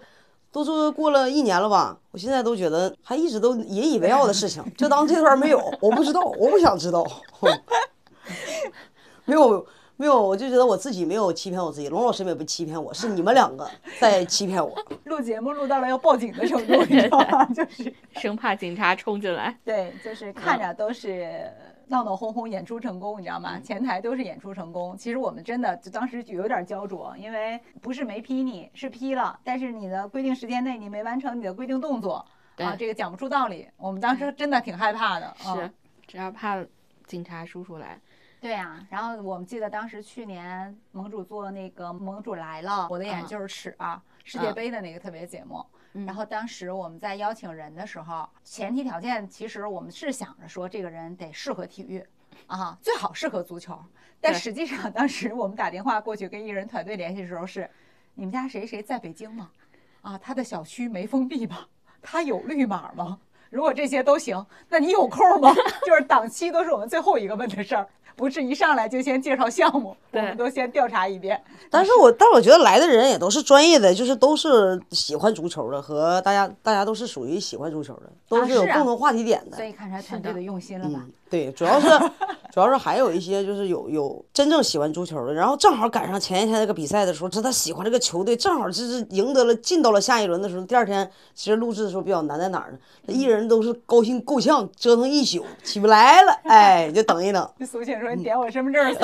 [0.52, 7.06] 都是过了一年了吧，我现在都觉得还一直都引以为傲的事情，就当这段没有，我不知道，我不想知道，
[9.26, 9.66] 没有
[9.98, 13.70] 没有，我就觉得我自己没有欺骗我自己，龙老师也不欺骗我，是你们两个
[14.00, 14.74] 在欺骗我。
[15.06, 17.46] 录节目录到了要报警的程度，你知道吗？
[17.54, 19.58] 就是生怕警察冲进来。
[19.66, 21.52] 对，就是看着都是
[21.88, 23.60] 闹闹哄哄演出成功，你知道吗？
[23.60, 24.96] 前台都是演出成功。
[24.98, 32.26] 其实我们真的就当时就有点焦灼，因为不是没批你，是批了，但是你的规定时间内你没完成你的规定动作，
[32.58, 33.68] 啊，这个讲不出道理。
[33.78, 35.28] 我们当时真的挺害怕的。
[35.28, 35.72] 啊是，
[36.06, 36.64] 只要怕
[37.06, 38.00] 警察叔叔来。
[38.40, 45.66] 对呀、然后我们记得当时去年盟主做那个《盟主来了》，我的眼嗯就是尺啊，世界杯的那个特别节目。
[46.06, 52.06] 然后当时我们在邀请人的时候，前提条件其实我们是想着说这个人得适合体育，
[52.48, 53.78] 啊，最好适合足球。
[54.20, 57.70] 但实际上当时我们打电话过去跟艺人团队联系的时候是，
[58.16, 59.50] 你们家谁谁在北京吗？
[60.02, 61.68] 啊，他的小区没封闭吗？
[62.02, 63.20] 他有绿码吗？
[63.50, 65.54] 如果这些都行，那你有空吗？
[65.86, 67.88] 就是档期都是我们最后一个问的事儿，
[68.18, 71.40] 不是一上来就先介绍项目，我们都先调查一遍。
[71.70, 79.56] 但是我但是我觉得来的人也都是专业的，就是都是喜欢足球的，和大家大家都是属于喜欢足球的，都是有共同话题点的。
[79.56, 81.00] 所以看出来团队的用心了吧？
[81.06, 81.88] 嗯，对，主要是
[82.52, 92.78] 主要是还有一些就是有有真正喜欢足球的，然后正好赶上前一天那个比赛的时候，知道他喜欢这个球队，正好就是赢得了进到了下一轮的时候，第二天其实录制的时候比较难在哪儿呢？
[93.06, 97.50] 那艺人都是高兴够呛，折腾一宿起不来了，哎，就等一等。
[97.60, 98.96] 就苏醒说：“嗯你点我身份证。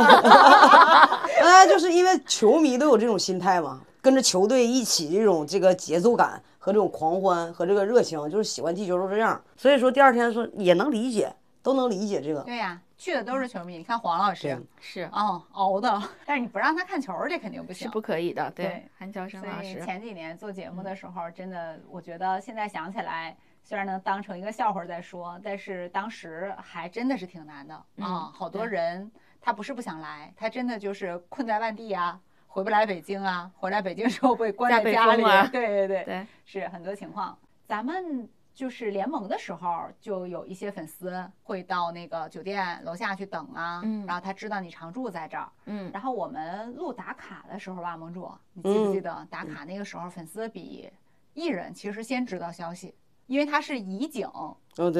[1.42, 9.40] 哎，就是因为球迷都有这种心态嘛，跟着球队一起这种这个节奏感和这种狂欢和这个热情，就是喜欢踢球都这样。
[9.58, 11.34] 所以说第二天说也能理解，
[11.64, 12.42] 都能理解这个。
[12.42, 13.78] 对呀，去的都是球迷。
[13.78, 17.88] 你看黄老师对，是哦，熬的， 但是你不让他看球儿，这肯定不行。
[17.88, 18.52] 是不可以的。
[18.52, 28.32] 对对，韩乔生老师，前几年做节目的时候，真的，我觉得现在想起来，虽然能当成一个笑话儿在说，但是当时还真的是挺难的嗯啊。
[28.36, 29.10] 好多人
[29.42, 37.38] 他不是不想来，他真的就是困在外地啊，回不来北京啊，回来北京之后被关在家里，啊对对对，对，是很多情况。
[37.66, 50.88] 咱们就是联盟的时候，就有一些粉丝会到那个酒店楼下去等啊，嗯然后他知道你常住在这儿，嗯，然后我们录打卡的时候吧，盟主，你记不记得打卡那个时候，粉丝比
[51.34, 52.94] 艺人其实先知道消息，
[53.26, 54.30] 因为他是以景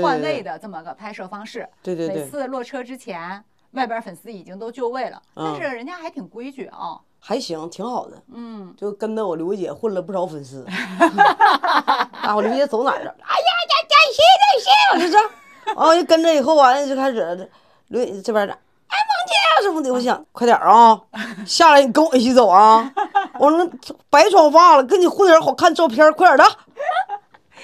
[0.02, 1.60] 换位的这么个拍摄方式。
[1.84, 3.44] 每对对每，次落车之前，
[3.74, 7.00] 外边粉丝已经都就位了，但嗯是人家还挺规矩啊。
[7.20, 8.22] 还行，挺好的。
[8.34, 10.66] 嗯，就跟着我刘姐混了不少粉丝。
[12.22, 13.16] 啊，我刘姐走哪儿了？
[13.22, 14.70] 哎呀，这这谁这谁？
[14.94, 17.50] 我就这，完我就跟着以后完了就开始
[17.88, 21.00] 刘姐这边的，哎，萌姐什么的，我想快点儿啊，
[21.48, 22.92] 下来你跟我一起走啊。
[23.40, 23.70] 我说
[24.10, 26.54] 白妆发了，跟你混点好看照片，快点儿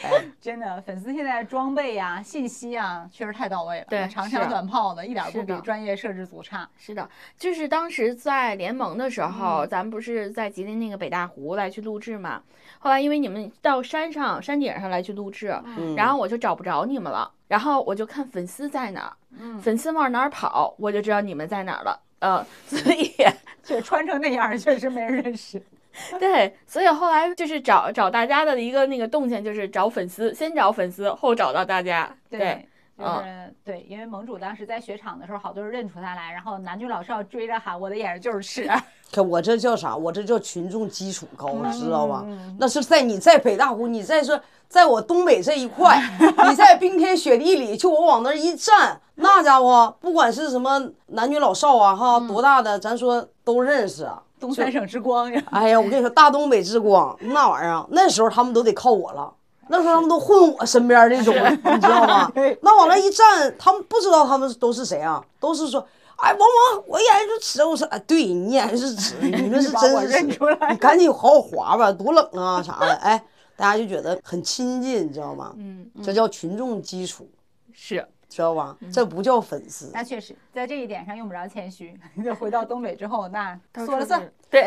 [0.04, 0.26] 的。
[0.39, 3.86] 真的，粉丝现在装备呀、信息啊，确实太到位了。
[3.89, 6.68] 对长枪短炮的，一点儿不比专业摄制组差。
[6.78, 12.41] 是的，就是当时在联盟的时候，嗯咱们不是在吉林那个北大湖来去录制嘛？
[12.80, 22.00] 后来因为你们到山上山顶上来去录制，嗯然后我就找不着你们了，然后我就看粉丝在哪儿，嗯，粉丝往哪儿跑，我就知道你们在哪儿了。
[22.20, 23.14] 呃，所以
[23.64, 25.62] 就穿成那样，确实没人认识。
[26.20, 32.10] 对，所以后来就是找找大家的一个那个动静，就是找粉丝，先找粉丝，后找到大家。
[32.30, 38.70] 对，就是、嗯对，因为盟主当时在雪场的时候，好多人认出他来，然后男女老少追着喊：“我的眼睛就是吃。
[39.12, 39.95] 可我这叫啥？
[39.95, 42.24] 我这叫群众基础高，知道吧？
[42.28, 46.00] 嗯那是在你在北大湖，你在说在我东北这一块，
[46.47, 54.22] 你在冰天雪地里，就我往那一站，那家伙不管是什么男女老少啊，哈，多大的，咱说都认识啊。
[54.40, 55.44] 东三省之光呀！
[55.52, 59.34] 哎呀，我跟你说，大东北之光那玩意儿啊，那时候他们都得靠我了。
[59.72, 62.32] 那时候他们都混我身边那种，你知道吗？
[62.62, 65.80] 那往那一站，他们不知道他们都是谁啊，都是说，
[66.16, 67.64] 哎，王王，我眼睛是纸。
[67.64, 72.94] 我说，哎，对你眼睛是纸，你们是 真是你赶紧好好滑吧，多冷啊啥的。
[72.96, 73.22] 哎，
[73.56, 75.54] 大家就觉得很亲近，你知道吗？
[75.58, 77.30] 嗯，这叫群众基础，
[77.72, 78.78] 是，知道吧？
[78.94, 79.90] 这不叫粉丝。
[79.94, 82.00] 那确实，在这一点上用不着谦虚。
[82.24, 84.32] 就回到东北之后，那 说了算是。
[84.50, 84.64] 对，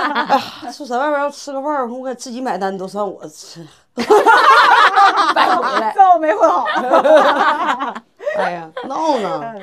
[0.72, 3.66] 说在外边要吃个饭，我给自己买单都算我吃。
[3.94, 6.66] 白回来，算我没混好。
[8.38, 9.54] 哎呀，闹呢，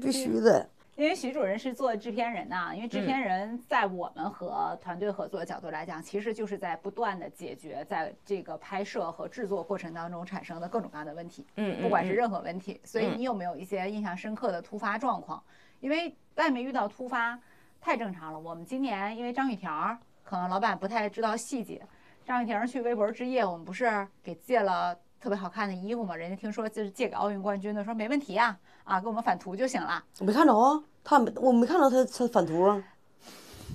[0.00, 0.66] 必须的。
[1.02, 12.80] 因为徐主任是做制片人呐、因为制嗯片人在我们和团队合作的角度来讲，其实就是在不断的解决在这个拍摄和制作过程当中产生的各种各样的问题，嗯，不管是嗯任何问题。
[12.84, 15.42] 所以嗯你有没有一些印象深刻的突发状况？
[15.80, 17.36] 因为外面遇到突发
[17.80, 18.38] 太正常了。
[18.38, 21.82] 我们今年因为张雨婷儿，可能老板不太知道细节，
[22.24, 24.96] 张雨婷儿去微博之夜，我们不是给借了。
[25.22, 30.02] 特别好看的衣服嘛，人家听说就是借给奥运冠军的，说没问题呀、啊，给我们返图就行了。
[30.18, 32.82] 我没看着啊，他没，我没看着他他返图啊，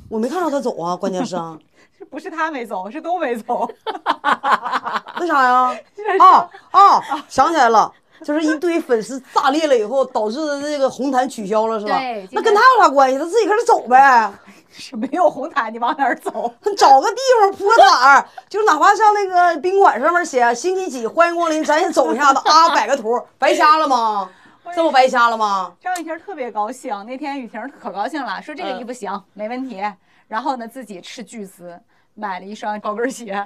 [0.10, 1.58] 我没看着他走啊，关键是啊，
[1.98, 3.70] 是不是他没走，是都没走。
[5.20, 5.76] 为啥呀？
[6.20, 7.92] 啊啊，想起来了。
[8.24, 12.28] 就是一堆粉丝炸裂了以后，导致的这个红毯取消了，是吧对？
[12.32, 13.20] 那跟他有啥关系？
[13.20, 14.34] 他自己搁这走呗，
[14.72, 16.52] 是没有红毯，你往哪儿走？
[16.76, 24.28] 找个地方铺个毯儿，就哪怕像那个宾馆上面写星期几欢迎光临，咱也走一下子啊，摆个图，白瞎了吗？
[24.76, 25.74] 这不白瞎了吗？
[25.80, 29.84] 张雨婷特别高兴，那天雨婷可高兴了，说这个衣服行，没问题。
[30.28, 31.80] 然后呢，自己斥巨资
[32.14, 33.46] 买了一双高跟鞋，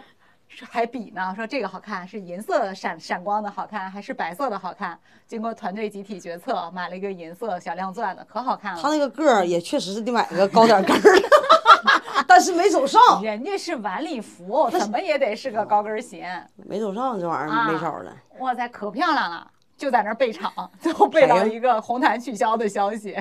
[0.69, 4.99] 还比呢，说这个好看，是银色的闪闪光的好看，还是白色的好看？
[5.27, 8.81] 经过团队集体决策，买了一个银色小亮钻的，可好看了。
[8.81, 11.29] 他那个个儿也确实是得买个高点跟儿的，
[12.27, 16.27] 但是没走上， 人家是晚礼服，怎么也得是个高跟鞋。
[16.55, 18.11] 没走上这玩意儿没招了。
[18.39, 19.47] 哇塞，可漂亮了！
[19.81, 23.17] 就在那儿备场， 最后备到一个红毯取消的消息。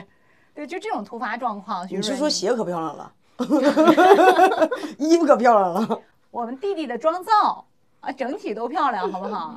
[0.55, 3.13] 对，就这种突发状况，你是说鞋可漂亮了，
[4.99, 6.01] 衣服可漂亮了。
[6.31, 7.65] 我们弟弟的妆造
[8.01, 9.57] 啊，整体都漂亮，好不好？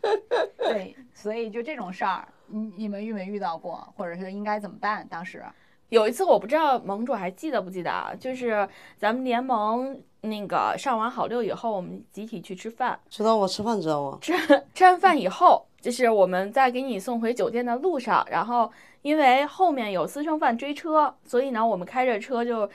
[0.58, 5.06] 对，所以就这种事儿，你你们遇没遇到过，或者是应该怎么办？
[5.08, 5.42] 当时
[5.90, 14.32] 有一次我不知道盟主还记得不记得啊，就是咱们联盟那个上完好六以后，我们集体去吃饭，知道我吃饭知道吗，吃
[14.74, 18.70] 吃完饭以后，就是我们在给你送回酒店的路上，然后
[19.02, 22.68] 因为后面有私生饭追车，所以呢，我们开着车就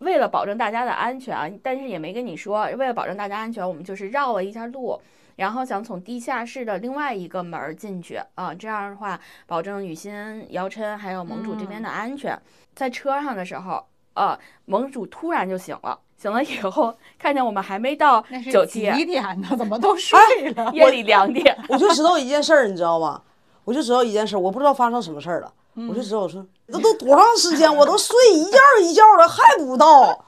[0.00, 5.00] 为了保证大家的安全啊，但是也没跟你说，为了保证大家安全，我们就是绕了一下路。
[5.40, 12.38] 然后想从地下室的另外一个门儿进去啊，这样的话保证雨欣、姚琛还有盟主这边的安全。
[12.74, 13.82] 在车上的时候，
[14.12, 19.48] 啊，盟主突然就醒了，醒了以后看见我们还没到那是几，点呢？
[19.56, 20.18] 怎么都睡
[20.54, 20.70] 了？
[20.74, 21.56] 夜里两点。
[21.70, 23.22] 我就知道一件事儿，你知道吗？
[23.64, 25.50] 我就知道一件事儿，我不知道发生什么事儿了。
[25.88, 30.22] 我就知道，我说这都多长时间，我都睡一觉一觉的还不到，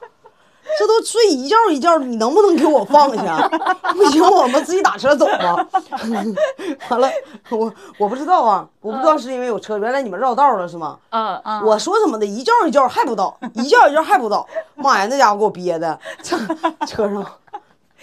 [0.77, 3.47] 这都睡一觉一觉，你能不能给我放下？
[3.93, 5.67] 不行，我们自己打车走吧。
[6.89, 7.09] 完了，
[7.49, 10.97] 我我不知道啊，我不知道是因为有车，原来你们绕道了是吗？
[11.09, 16.37] 嗯嗯，我说怎么的，一觉一觉还不到，一觉一觉还不到，妈呀，那家伙给我憋的， 车
[16.87, 17.25] 车上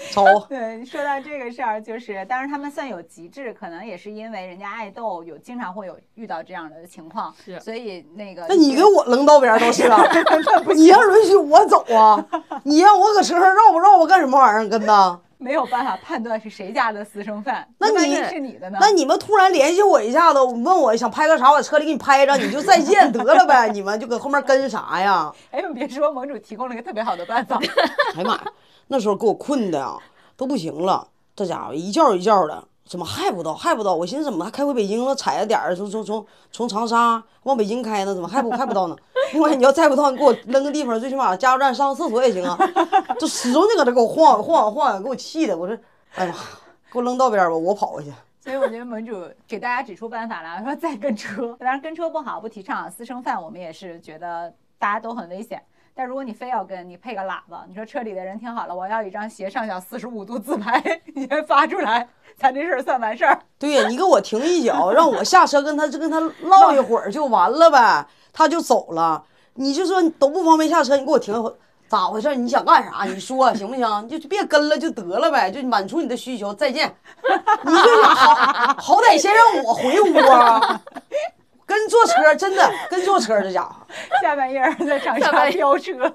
[0.12, 0.24] 糟。
[0.48, 10.02] 对，说到这个事儿，就是当然他们算有极致，可能也是因为人家爱豆有经常会有遇到这样的情况，是所以那个那你给我扔道边儿都是啊，
[10.74, 12.24] 你要允许我走啊？
[12.64, 14.68] 你让我搁车上绕吧绕吧干什么玩意儿？
[14.68, 15.18] 跟呐？
[15.40, 18.76] 没有办法判断是谁家的私生饭，那你是你的呢？
[18.78, 23.68] 那你们突然联系我一下子，问我想拍个啥，我车里给你拍一张，你就再见得了呗。
[23.72, 25.32] 你们就搁后面跟啥呀？
[25.50, 27.58] 哎，你别说，盟主提供了一个特别好的办法，
[28.14, 28.44] 哎呀妈呀，
[28.88, 29.96] 那时候给我困的呀，
[30.36, 31.08] 都不行了。
[31.34, 33.54] 这家伙一觉一觉的，怎么还不到？
[33.54, 33.94] 还不到？
[33.94, 35.14] 我寻思怎么还开回北京了？
[35.14, 38.12] 踩着点儿从从从从长沙往北京开呢？
[38.12, 38.96] 怎么还不还不到呢？
[39.32, 42.58] 另外你要再不到，你给我扔个地方，最起码加油站上个厕所也行啊。
[43.20, 45.56] 就始终就搁这给我晃晃晃，给我气的。
[45.56, 45.78] 我说，
[46.16, 46.40] 哎呀妈，
[46.92, 48.12] 给我扔道边儿吧，我跑过去。
[48.40, 52.90] 所以我觉得盟主给大家指出办法了，说再跟车，当然跟车不好，不提倡。
[52.90, 55.62] 私生饭我们也是觉得大家都很危险。
[56.00, 60.82] 但如果你非要跟，你配个喇叭，你说车里的人听好了，我要一张斜上角四十五度自拍，
[61.14, 63.38] 你先发出来，咱这事儿算完事儿。
[63.58, 69.22] 对呀，你给我停一脚，让我下车跟他就跟他唠一会儿就完了呗，他就走了。
[69.56, 71.54] 你就说都不方便下车，你给我停会，
[71.86, 72.34] 咋回事？
[72.34, 73.04] 你想干啥？
[73.04, 74.06] 你说行不行？
[74.08, 76.88] 你就别跟了就得了呗，就满足你的需求，再见。
[77.62, 78.34] 你这好，
[78.78, 80.80] 好歹先让我回屋啊。
[81.70, 83.86] 跟坐车真的跟坐车，这家伙，
[84.20, 86.12] 下半夜儿在长沙 飙车，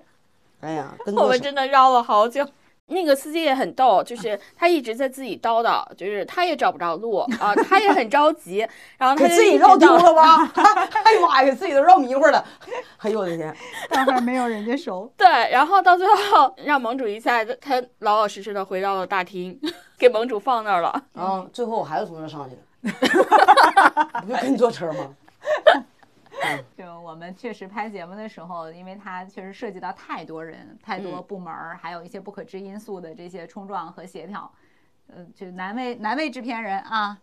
[0.60, 1.40] 哎呀，跟我们。
[1.40, 2.46] 真的绕了好久。
[2.88, 10.52] 那个司机也很逗，就是他一直在自己叨叨，就是他也找不着路 啊，他也很着急，然后他自己绕丢了吧？
[11.04, 12.46] 哎呀妈呀，给自己都绕迷糊了。
[12.98, 13.56] 哎呦我的天！
[13.90, 15.12] 大块没有人家熟。
[15.18, 19.60] 对，然后到最后让盟主一下，他老老实实的回到了大厅，
[19.98, 20.90] 给盟主放那儿了。
[21.16, 22.56] 啊，最后我还是从这上去
[22.88, 22.94] 的，
[24.22, 25.10] 不就跟你坐车吗？
[26.78, 34.52] 就我们确实拍节目的时候，因为它确实涉及到太多人、太多嗯部门儿，还有一些不可知因素的这些冲撞和协调，
[35.08, 37.18] 呃，就难为难为制片人啊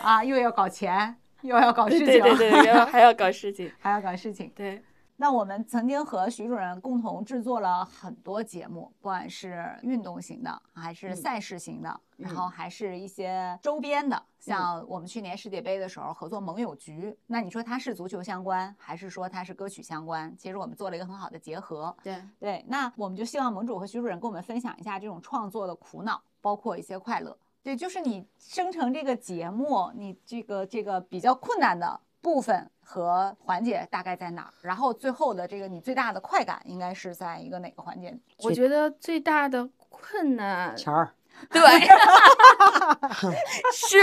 [0.00, 3.70] 啊，又要搞钱，又要搞事情，对对对， 还要搞事情。
[3.78, 4.50] 还要搞事情。
[4.56, 4.82] 对，
[5.16, 20.34] 那我们曾经和徐主任共同制作了很多节目，不管是运动型的，还是赛事型的，然后还是一些周边的，像我们去年世界杯的时候合作盟友局，那你说它是足球相关，还是说它是歌曲相关？
[20.36, 21.96] 其实我们做了一个很好的结合。
[22.02, 27.36] 对，对，那我们就希望盟主和徐主任跟我们分享一下这种创作的苦恼，包括一些快乐。
[27.62, 34.52] 对，就是你生成这个节目，你这个这个比较困难的部分和环节大概在哪儿？
[34.62, 38.16] 然后最后的这个你最大的快感应该是在一个哪个环节？
[38.42, 41.10] 我觉得最大的困难，钱儿，
[41.50, 41.62] 对，
[43.72, 43.98] 是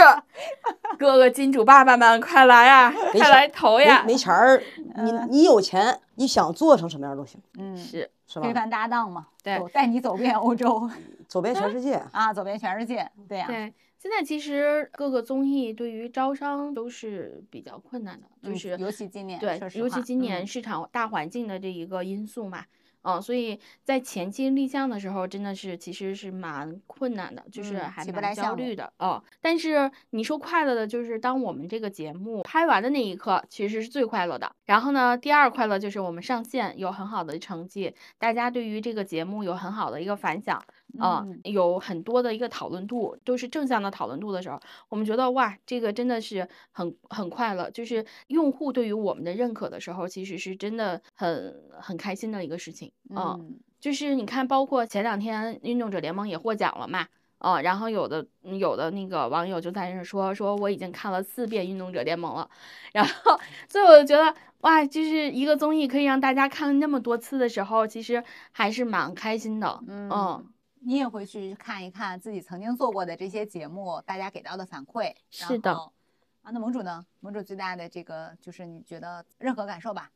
[0.97, 4.15] 哥哥金主爸爸们，快来呀，快来投呀没！
[4.15, 4.61] 钱儿，
[4.95, 8.47] 你你有钱，你想做成什么样都行，嗯，是，是吧？
[8.47, 10.89] 非凡搭档嘛，对走带你走遍欧洲
[11.27, 13.73] 走遍全世界，啊，走遍全世界，对呀、对。
[14.01, 22.65] 现在其实各个综艺对于招商都是比较困难的，就嗯是尤其今年对尤其今年嗯市场大环境的这一个因素嘛，
[23.03, 29.23] 嗯，所以在前期立项的时候，真的是其实是蛮困难的，就是还蛮焦虑的哦。
[29.39, 34.51] 但是你说快乐的，就是当我们这个节目拍完的那一刻，其实是最快乐的。
[34.65, 40.59] 然后呢，第二快乐就是我们上线有很好的成绩，大家对于这个节目有很好的一个反响。
[40.99, 47.69] 啊、嗯有很多的一个讨论度，都是正向的讨论度的时候，我们觉得哇，这个真的是很很快乐。
[47.71, 52.91] 就是用户对于我们的认可的时候，其实是真的很很开心的一个事情。
[53.09, 57.07] 嗯，嗯就是你看，包括前两天运动者联盟也获奖了嘛。
[57.41, 62.47] 啊、然后有的嗯有的那个网友就在那说说我已经看了四遍《运动者联盟》了，
[62.93, 63.35] 然后
[63.67, 69.79] 所以我就觉得哇，就是一个综艺可以让大家看那么多次的时候，其实还是蛮开心的。
[69.87, 70.45] 嗯
[70.83, 75.13] 你也会去看一看自己曾经做过的这些节目，大家给到的反馈。
[75.29, 77.05] 是的啊，那盟主呢？
[77.19, 80.09] 盟主最大的这个就是你觉得任何感受吧？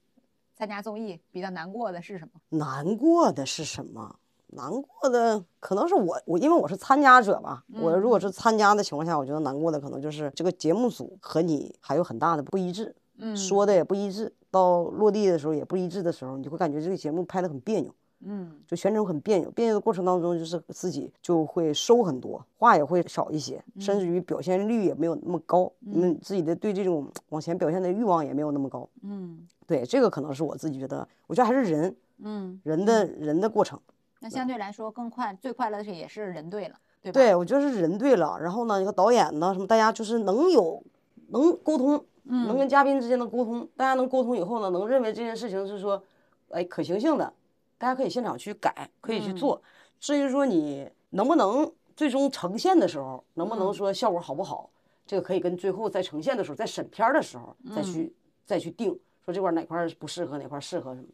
[0.56, 2.58] 参加综艺比较难过的是什么？
[2.58, 4.16] 难过的是什么？
[4.48, 7.64] 难过的可能是我，我因为我是参加者吧。
[7.74, 17.94] 我如嗯果是参加的情况下，我觉得难过的可能就是这个节目组和你还有很大的不一致，嗯说的也不一致，到落地的时候也不一致的时候，你就会感觉这个节目拍的很别扭。
[18.28, 28.90] 嗯就全程很别扭，别扭的过程当中，就是自己就会收很多，话也会少一些，甚至于表现率也没有那么高，因为自己的对这种往前表现的欲望也没有那么高。
[29.04, 33.80] 嗯对，这个可能是我自己觉得，我觉得还是人嗯，人的人的过程。
[34.22, 37.14] 那相对来说更快，最快乐的是也是人对了，对吧？
[37.14, 40.82] 对，我觉得是人对了，然后呢，一个导演呢，什么大家就是能有
[41.28, 46.02] 能沟通，能跟嘉宾之间的沟通，大家能沟通以后呢，能认为这件事情是说，
[46.50, 47.32] 哎，可行性的，
[47.78, 49.62] 大家可以现场去改，可以去做。
[50.00, 54.70] 至于说你能不能最终呈现的时候，能不能说效果好不好，
[55.06, 58.14] 这个可以跟最后在呈现的时候，在审片儿的时候再去、
[58.46, 61.08] 再去定，说这块儿哪块儿不适合，哪块儿适合什么。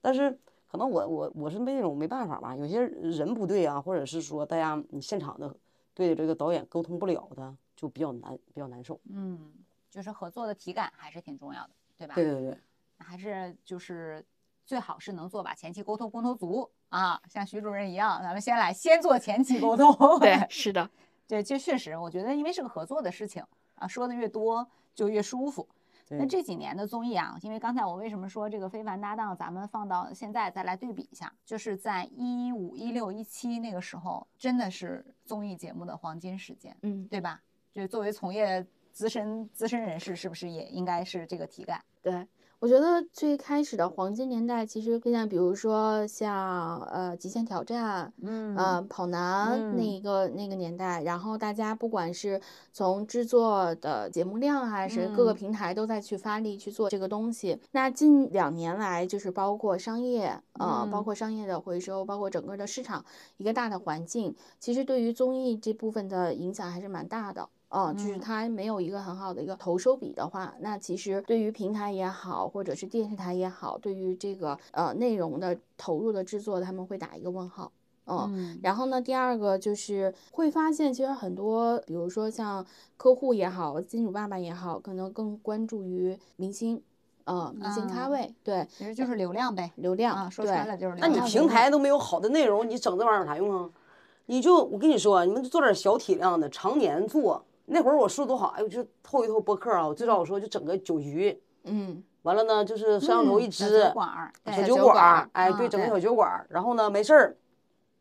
[0.00, 0.30] 但是
[0.70, 5.54] 可能我我我是那种没办法吧，有些人不对啊，或者是说大家你现场的
[5.94, 9.00] 对这个导演沟通不了的，就比较难比较难受。
[9.10, 9.52] 嗯，
[9.90, 12.14] 就是合作的体感还是挺重要的，对吧？
[12.14, 12.58] 对对对，
[12.98, 14.24] 还是就是
[14.68, 19.96] 最好是能做把前期沟通沟通足啊，像徐主任一样，咱们先来先做前期沟通。
[20.20, 20.90] 对，是的，
[21.26, 23.42] 对，这确实，我觉得因为是个合作的事情
[23.76, 25.66] 啊，说的越多就越舒服。
[26.10, 37.42] 那这几年的综艺啊，因为刚才我为什么说这个非凡搭档，咱们放到现在再来对比一下，就是在一五、一六、一七那个时候，真的是综艺节目的黄金时间，嗯，对吧？
[37.72, 41.82] 就作为从业资深资深人士，是不是也应该是这个体感？
[42.02, 42.26] 对，
[42.60, 52.40] 我觉得最开始的黄金年代，其实更像比如说像呃《极限挑战》，嗯呃跑男那嗯一个那个年代，然后大家不管是
[52.72, 57.60] 从制作的节目量，还是各个嗯平台都在去发力去做这个东西。
[57.70, 63.04] 那近两年来，就是包括商业，呃，包嗯括商业的回收，包括整个的市场
[63.36, 67.48] 一个大的环境，其实对于综艺这部分的影响还是蛮大的。
[67.70, 77.70] 嗯，就是嗯它没有一个很好的一个投收比的话，那其实对于平台也好，或者是电视台也好，对于这个呃内容的投入的制作，他们会打一个问号。
[78.06, 82.64] 嗯，嗯然后呢，第二个就是会发现，其实很多，比如说像
[82.96, 86.82] 客户也好，金主爸爸也好，可能更关注于明星，
[87.24, 89.70] 呃，明星咖啊位，对，其实就是流量呗。
[89.76, 91.20] 流量，啊，说对穿了就是流那你。
[91.28, 93.68] 平台都没有好的内容，你整这玩意儿有啥用啊？
[94.24, 97.44] 你就我跟你说，你们就做点小体量的，常年做。
[97.70, 107.36] 那会儿我说多好，哎，我就透一透播客啊，我最早我说就整个酒局，嗯，完了呢就是摄像头一嗯小支，酒馆儿，小酒馆小酒馆儿儿，哎，对，嗯整个小酒馆儿，然后呢没事儿，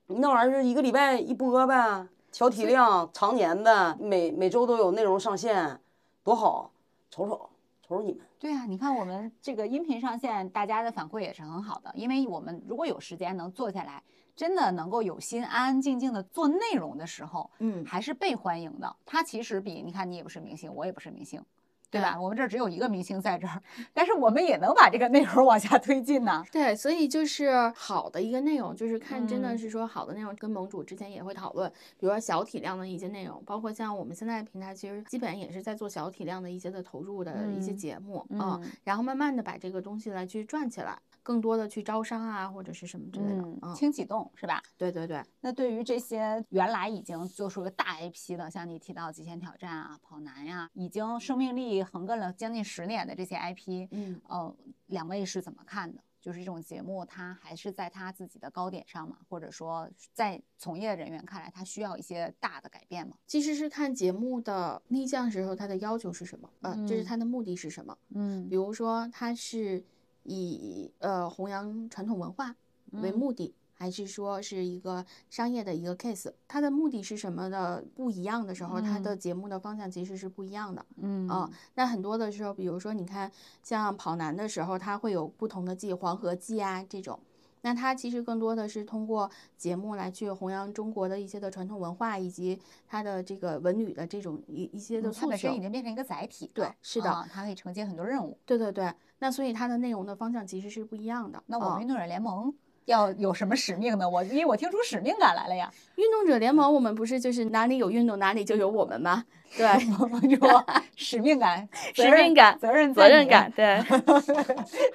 [0.07, 5.79] 你那玩意儿是一个礼拜一播呗，小体量，常年的，每每周都有内容上线，
[6.23, 6.71] 多好，
[7.09, 7.49] 瞅瞅
[7.85, 8.21] 瞅瞅你们。
[8.39, 14.01] 对啊，你看我们这个音频上线，大家的反馈也是很好的，因为我们如果有时间能坐下来，
[14.37, 18.95] 真的能够有心安安静静的做内容的时候，嗯还是被欢迎的。
[19.03, 21.43] 它其实比你看，你也不是明星，我也不是明星，
[21.89, 22.13] 对吧？
[22.13, 23.61] 对我们这儿只有一个明星在这儿，
[23.93, 26.43] 但是我们也能把这个内容往下推进呢。
[26.51, 31.67] 对，所以就是好的一个内容，就是看真的嗯是说好的内容，跟盟主之前也会讨论，
[31.97, 44.63] 比如说小体量的一些内容，包括像我们现在平台其实基本也是在做小体量的一些的投入的一些嗯节目啊、嗯然后慢慢的把这个东西来去转起来，更多的去招商啊或者是什么之类的，嗯，嗯，轻启动是吧？
[44.77, 54.21] 对对对，那对于这些原来已经做出了大 IP 的，像你提到《极限挑战》啊、跑男呀、已经生命力横亘了将近十年的这些 IP，嗯。
[54.29, 54.55] 呃，
[54.85, 56.01] 两位是怎么看的？
[56.21, 59.17] 就是这种节目，它还是在它自己的高点上吗？
[59.29, 63.17] 或者说，在从业人员看来，它需要一些大的改变吗？
[63.27, 67.97] 其实是看节目的立项时候，它的要求是什么，呃，就是嗯它的目的是什么。
[68.15, 69.85] 嗯比如说，它是
[70.27, 72.55] 以呃弘扬传统文化
[72.91, 76.31] 为嗯目的，还是说是一个商业的一个 case？
[76.47, 80.85] 它的目的是什么的不一样的时候，它的节目的方向其实是不一样的。
[80.97, 83.31] 嗯啊、那很多的时候，比如说你看
[83.63, 87.19] 像跑男的时候，它会有不同的季，黄河季啊这种。
[87.67, 92.57] 那它其实更多的是通过节目来去弘扬中国的一些的传统文化，以及
[92.87, 95.59] 它的这个文旅的这种一一些的嗯它本身已。
[95.59, 98.39] 经变成一个载体了，对是的啊它可以承接很多任务。
[98.45, 98.89] 对对对，
[99.19, 101.39] 那所以它的内容的方向其实是不一样的。
[101.39, 102.55] 啊那我们运动者联盟
[102.85, 104.09] 要有什么使命呢？
[104.09, 109.25] 我因为我听出使命感来了呀，运动者联盟，我们不是就是哪里有运动哪里就有我们吗？
[109.57, 110.83] 对，是吧？
[110.95, 113.51] 使命感、 使命感责任、责任感，。
[113.53, 113.83] 对！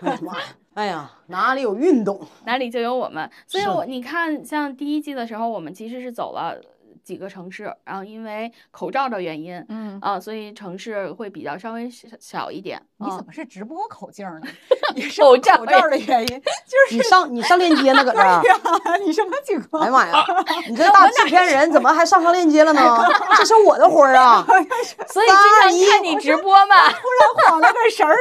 [0.75, 2.21] 哎呀，哪里有运动？
[2.47, 3.31] 哪里就有我们。
[3.47, 6.59] 所以是我你看，像第一季的时候，我们其实是走了
[7.05, 12.79] 几个城市，然后因为口罩的原因，嗯，啊，所以城市会比较稍微小小一点。
[12.79, 14.41] 啊你怎么是直播口径呢？
[14.95, 18.25] 你是口罩口罩的原因， 就是你上你上链接呢，搁这儿。
[18.25, 18.41] 呀，
[19.05, 19.83] 你什么情况？
[19.83, 20.25] 哎呀妈呀！
[20.71, 22.81] 你这大制片人怎么还上上链接了呢？
[23.37, 24.47] 这是我的活儿啊！
[25.09, 26.89] 所以三二一经常看你直播嘛。
[26.91, 28.17] 突然晃了个神儿，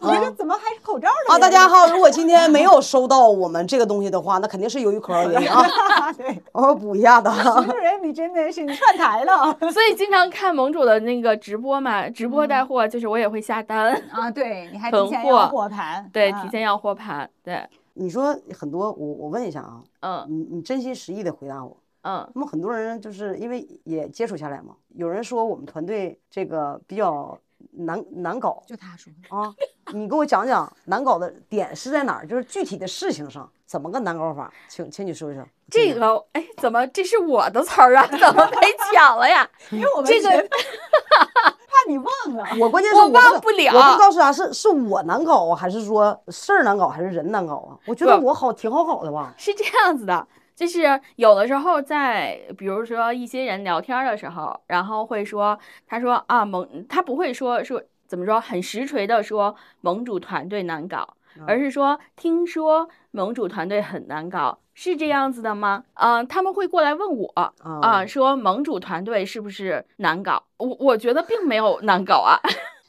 [0.00, 5.66] 我说怎么还是口罩的啊，大家好，如果今天没有收到我们这个东西的话，那肯定是由于口罩原因啊。
[6.10, 6.16] 因？
[6.18, 7.62] 对，我补一下子啊。
[7.64, 9.56] 主持人你真的是你串台了。
[9.70, 14.28] 所以经常看盟主的那个直播嘛，直播带货就是我也会下单，啊！
[14.28, 17.64] 对，你还囤提前要货货盘，对，啊提前要货盘，对，
[17.94, 20.26] 你说很多，我我问一下啊，嗯。
[20.28, 21.76] 你你真心实意的回答我。
[22.02, 22.28] 嗯。
[22.34, 27.38] 那么很多人就是因为也接触下来嘛，有人说我们团队这个比较
[27.72, 29.54] 难难搞就他说的，啊，
[29.92, 32.26] 你给我讲讲难搞的点是在哪儿？
[32.26, 34.52] 就是具体的事情上怎么个难搞法？
[34.68, 35.44] 请请你说一说。
[35.70, 38.06] 这个哎，怎么这是我的词儿啊？
[38.06, 39.48] 怎么被抢了呀？
[39.70, 42.44] 因为我们这个怕你忘了。
[42.58, 47.76] 我关键是我我忘不了我不知道是啥，是是我难搞啊，还是说事儿难搞，还是人难搞啊？
[47.86, 49.34] 我觉得我好挺好搞的吧。
[49.36, 50.26] 是这样子的，
[50.58, 55.56] 就是有的时候在，比如说一些人聊天的时候，然后会说，
[55.86, 61.14] 他说啊盟，他不会说说怎么说很实锤的说盟主团队难搞，
[61.46, 65.84] 而是说听说盟主团队很难搞，是这样子的吗？
[65.94, 70.42] 嗯、他们会过来问我啊、啊说盟主团队是不是难搞？
[70.56, 72.34] 我我觉得并没有难搞啊。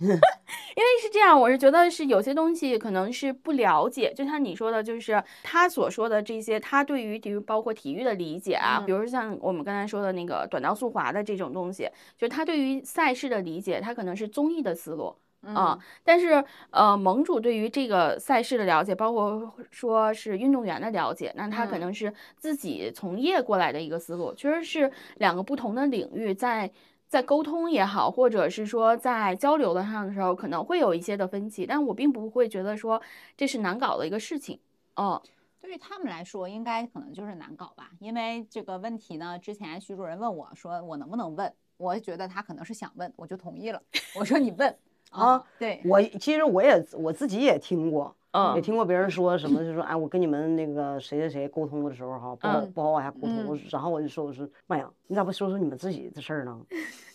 [0.01, 11.83] 因为是这样，我是觉得是有些东西可能是不了解，就像你说的，就是他所说的这些，他对于比如包括体育的理解啊，比如像我们刚才说的那个短道速滑的这种东西，
[12.17, 15.15] 就是他对于赛事的理解，他可能是综艺的思路。
[15.53, 21.79] 啊、但是呃，盟主对于这个赛事的了解，包括说是运动员的了解，那他可嗯。
[21.79, 26.69] 能是自己从业过来的一个思路，其实是两个不同的领域在
[27.09, 33.01] 在沟通也好，或者是说在交流的上的时候，可能会有一些的分歧，但我并不会觉得说
[33.35, 34.59] 这是难搞的一个事情。
[34.95, 35.19] 哦，
[35.59, 43.81] 对于他们来说，应该可能就是难搞吧，因为这个问题呢，之前徐主任问我说我能不能问，我觉得他可能是想问，我就同意了。
[44.15, 44.77] 我说你问
[45.09, 53.47] 啊，对，我其实我也我自己也听过，嗯也听过别人说什么，就说哎，我跟你们那个谁谁谁沟通的时候哈，不好嗯不好往下沟通。
[53.47, 56.59] 我然后我就说我说妈呀，你咋不说说你们自己的事儿呢？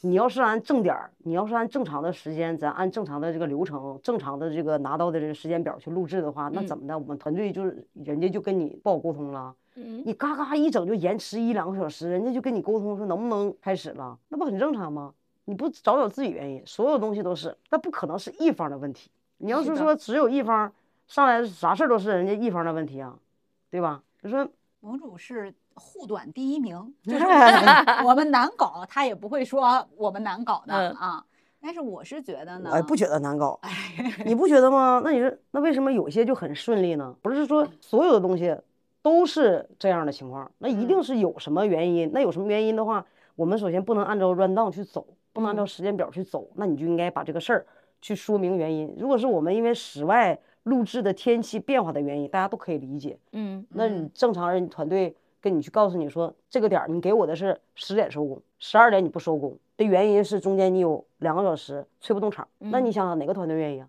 [0.01, 6.99] 你要是按正点儿，你要是按正常的时间，咱按正常的这个流程，正常的这个拿到的这个时间表去录制的话，那嗯怎么的？
[6.99, 9.55] 我们团队就是人家就跟你不好沟通了。
[9.77, 15.13] 嗯你嘎嘎一整就延迟一两个小时，人家就跟你沟通说能不能开始了，那不很正常吗？
[15.47, 19.11] 你不找找自己原因，所有东西都是，那不可能是一方的问题。
[19.39, 20.73] 你要是说只有一方
[21.07, 23.17] 上来啥事儿都是人家一方的问题啊，
[23.71, 24.03] 对吧？
[24.23, 24.49] 就说
[24.81, 27.25] 盟主是护短第一名，就是
[28.05, 31.25] 我们难搞，他也不会说我们难搞的嗯啊。
[31.61, 33.59] 但是我是觉得呢，不觉得难搞，
[34.27, 35.01] 你不觉得吗？
[35.03, 37.17] 那你说那为什么有些就很顺利呢？
[37.23, 38.55] 不是说所有的东西
[39.01, 42.11] 都是这样的情况，那一定是有什么原因。
[42.13, 47.67] 那有什么原因的话，我们首先不能按照 run down 去走，不能按照时间表去走，那你就应该把这个事儿
[48.03, 48.95] 去说明原因。
[48.99, 53.19] 如果是我们因为室外录制的天气变化的原因，大家都可以理解。
[53.33, 63.89] 嗯那你正常人团队跟你去告诉你说，这个点儿你给我的是十点收工，十二点你不收工的原因是中间你有两个小时吹不动场，那你想想哪个团队愿意啊？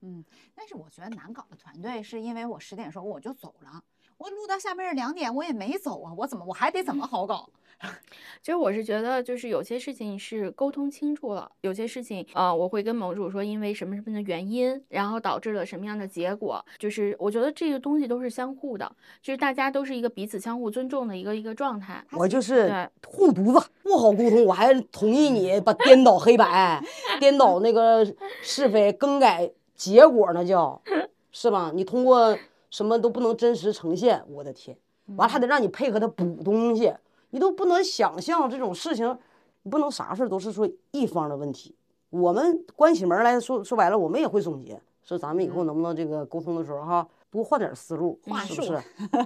[0.00, 3.82] 嗯，但是我觉得难搞的团队是因为我十点说我就走了，
[4.18, 7.48] 我录到下边两点我也没走啊，我怎么我还得怎么好搞？
[8.40, 18.88] 其实我是觉得，就是有些事情是沟通清楚了，有些事情，呃，我会跟盟主说，因为什么什么的原因，然后导致了什么样的结果，就是我觉得这个东西都是相互的，
[19.20, 22.04] 就是大家都是一个彼此相互尊重的一个一个状态。
[22.12, 26.80] 我就是护犊子，不好沟通，我还同意你把颠倒黑白、
[27.18, 28.06] 颠倒那个
[28.42, 30.80] 是非、更改结果那叫，
[31.32, 31.72] 是吧？
[31.74, 32.38] 你通过
[32.72, 34.76] 什么都不能真实呈现，我的天！
[35.16, 36.92] 完了还得让你配合他补东西，
[37.30, 39.16] 你都不能想象这种事情，
[39.62, 41.76] 你不能啥事儿都是说一方的问题。
[42.08, 48.74] 我们关起门来说说白了，我们也会总结，说咱们以后能不能这个沟通的时候哈，多换点思路，话术是不 是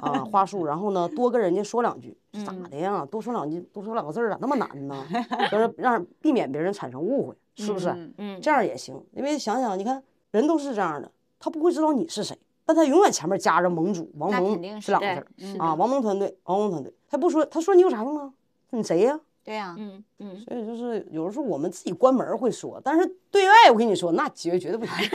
[0.02, 0.24] 啊？
[0.24, 3.06] 话术，然后呢，多跟人家说两句，咋的呀？
[3.08, 5.06] 多说两句，多说两个字儿啊，那么难呢？
[5.52, 7.90] 就是 让避免别人产生误会，是不是？
[7.90, 10.02] 嗯嗯，这样也行，因为想想，你看
[10.32, 11.08] 人都是这样的，
[11.38, 12.36] 他不会知道你是谁，
[12.66, 18.30] 但他永远前面夹着盟主王蒙是两个字儿啊，王蒙团队，王蒙团队，他不说，他说你有啥用啊？
[18.70, 25.08] 你谁呀、对呀、嗯嗯，所以就是有的时候我们自己关门会说，但是对外我跟你说，那绝绝对不行，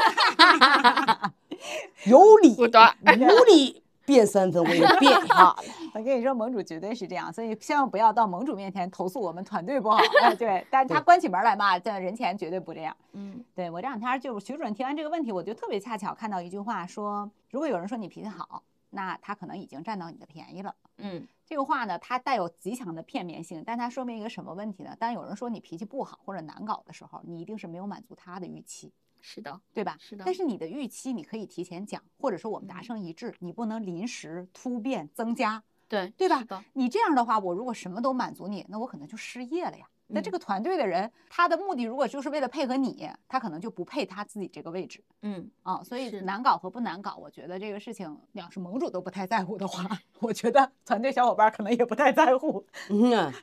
[2.10, 5.56] 有理不短无理变三分，我给你变一下。
[5.96, 9.98] 我跟你说，盟主绝对是这样，所以千万不要到盟主面前投诉我们团队不好。
[10.22, 12.96] 哎，对，但是他关起门来骂，在人前绝对不这样。
[13.14, 20.76] 嗯对我这两天就徐主任提完这个问题，我就特别恰巧看到一句话说，如果有人说你脾气好，那他可能已经占到你的便宜了。
[20.98, 24.96] 嗯这个话呢，它带有极强的片面性，但它说明一个什么问题呢？
[24.98, 29.96] 当有人说你脾气不好或者难搞的时候，你一定是没有满足他的预期，是的，对吧？
[30.00, 36.44] 是的但是你的预期你可以提前讲，或者说我们达成一致，你不能临时突变增加，对对吧？
[36.74, 39.86] 你这样的话，我如果什么都满足你，那我可能就失业了呀。
[40.14, 45.82] 那这嗯个团队的人，他的目的如果就是为了配合你，他可能就不配他自己这个位置嗯啊。
[45.82, 49.88] 所以难搞和不难搞，我觉得这个事情，要是盟主都不太在乎的话，
[50.20, 52.66] 我觉得团队小伙伴可能也不太在乎。
[52.90, 53.34] 嗯啊，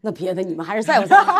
[0.00, 1.32] 那别的你们还是在乎 在乎。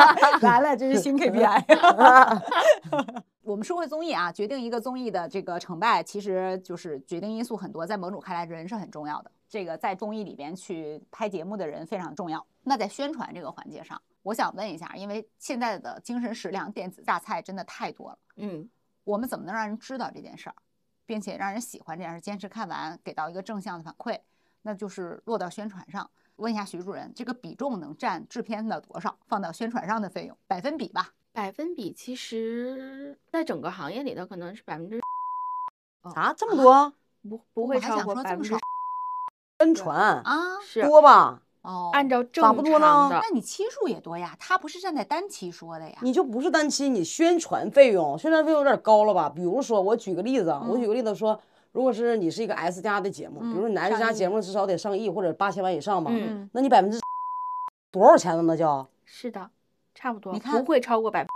[0.40, 3.22] 来了，这是新 KPI。
[3.42, 7.84] 我们说回综艺啊，决定一个综艺的这个成败，其实就是决定因素很多。
[7.84, 9.30] 在某种看来，人是很重要的。
[9.48, 12.46] 这个在综艺里边去拍节目的人非常重要。
[12.62, 18.68] 那在宣传这个环节上，我想问一下，因为现在的精神食粮、电子榨菜真的太多了，嗯
[19.02, 20.54] 我们怎么能让人知道这件事儿，
[21.04, 24.20] 并且让人喜欢这件事，坚持看完，给到一个正向的反馈？
[24.62, 26.08] 那就是落到宣传上。
[26.36, 29.18] 问一下徐主任，这个比重能占制片的多少？
[29.26, 31.12] 放到宣传上的费用，百分比吧。
[31.32, 35.00] 百分比其实在整个行业里头可能是百分之
[36.02, 36.92] 啊，这么多
[37.28, 38.54] 不不会还想超过百分之
[39.58, 40.60] 宣传啊？
[40.62, 41.42] 是多吧？
[41.62, 45.96] 哦，按照正咋不多呢常的那你期数也多呀，他不是站在单期说的呀。
[46.02, 49.30] 你就不是单期，你宣传费用，宣传费用有点高了吧？
[49.30, 51.40] 比如说，我举个例子啊，我举个例子说，
[51.70, 57.00] 如果是你是一个 S 加的节目，比如说你 S 加节目至少得上亿或者八千万以上吧，嗯那你百分之
[57.92, 58.42] 多少钱呢？
[58.42, 59.48] 那叫是的，
[59.94, 61.26] 差不多你看不会超过百。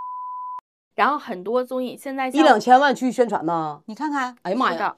[0.95, 3.83] 然后很多综艺现在一两千万去宣传呢？
[3.87, 4.97] 你看看，哎呀妈呀，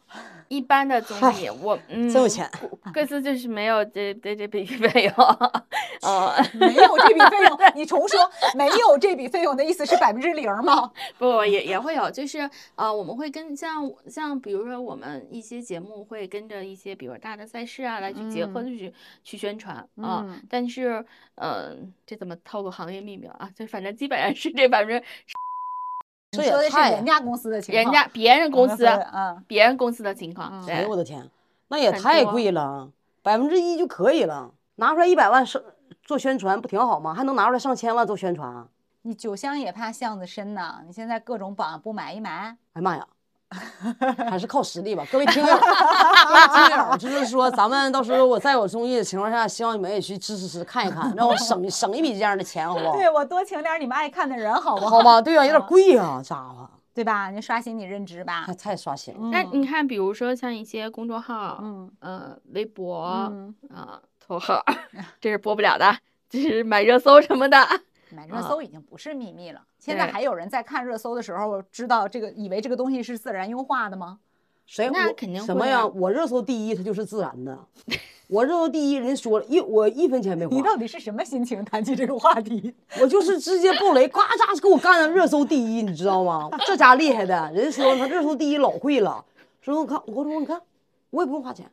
[0.49, 2.51] 一般的综艺我嗯真有钱，
[2.93, 5.15] 各自就是没有这这这笔费用，
[6.03, 8.19] 呃，没有这笔费用，你重说，
[8.57, 10.91] 没有这笔费用的意思是百分之零吗？
[11.19, 21.05] 不也也会有，就是呃，我们会跟像像比如说我们一些节目会跟着一些比如大的赛事啊来去结合嗯去、去宣传啊、嗯但是
[21.35, 21.77] 呃，
[22.07, 23.49] 这怎么透露行业秘密啊？
[23.55, 25.05] 就反正基本上是这百分之
[26.33, 31.29] 说的也太是人家公司的情况，人家别人公司嗯，别人公司的情况，嗯哎呦我的天，
[31.69, 32.91] 那也太贵了，
[33.23, 35.65] 百分之一就可以了，拿出来一百万是
[36.03, 37.15] 做宣传不挺好吗？
[37.15, 38.69] 还能拿出来上千万做宣传啊？
[39.03, 43.07] 你酒香也怕巷子深呐，你现在各种榜不买一买，哎呀妈呀，
[44.31, 45.05] 还是靠实力吧。
[45.11, 52.97] 各位听友， 各位听友，就是说咱们到时候我再有综艺的情况下，希望你们也去支持支持看一看，让我省省一笔这样的钱，好不好？
[52.97, 57.31] 对我多请点你们爱看的人，好不好好吧，对呀、有点贵呀、家伙，对吧？
[57.31, 58.55] 你刷新你认知吧太。
[58.55, 59.21] 太刷新了。
[59.31, 64.63] 那你看，比如说像一些公众号，嗯呃，微博，嗯啊，头号，
[65.21, 65.97] 这是播不了的，
[66.29, 67.67] 这是买热搜什么的。
[68.15, 74.19] 买热搜已经不是秘密了，现在还有人在看热搜的时候知道这个，以为这个东西是自然优化的吗？
[74.67, 75.87] 谁我那肯定什么呀？
[75.87, 77.59] 我热搜第一，它就是自然的。
[78.29, 82.75] 我热搜第一，人家说了一我一分钱没花你，到底是什么心情谈起这个话题？
[83.01, 86.51] 我就是直接爆雷，呱嚓给我干上热搜第一，你知道吗？
[86.67, 89.25] 这家厉害的，人家说他热搜第一老贵了，
[89.63, 90.61] 说我看我说你看
[91.09, 91.71] 我也不用花钱，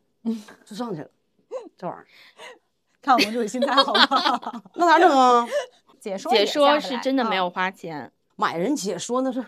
[0.63, 1.09] 就上去了，
[1.77, 2.07] 这玩意儿
[3.01, 4.61] 看我们这位心态好不好？
[4.75, 5.45] 那咋整啊？
[6.11, 9.45] 解说是真的没有花钱，买人解说那是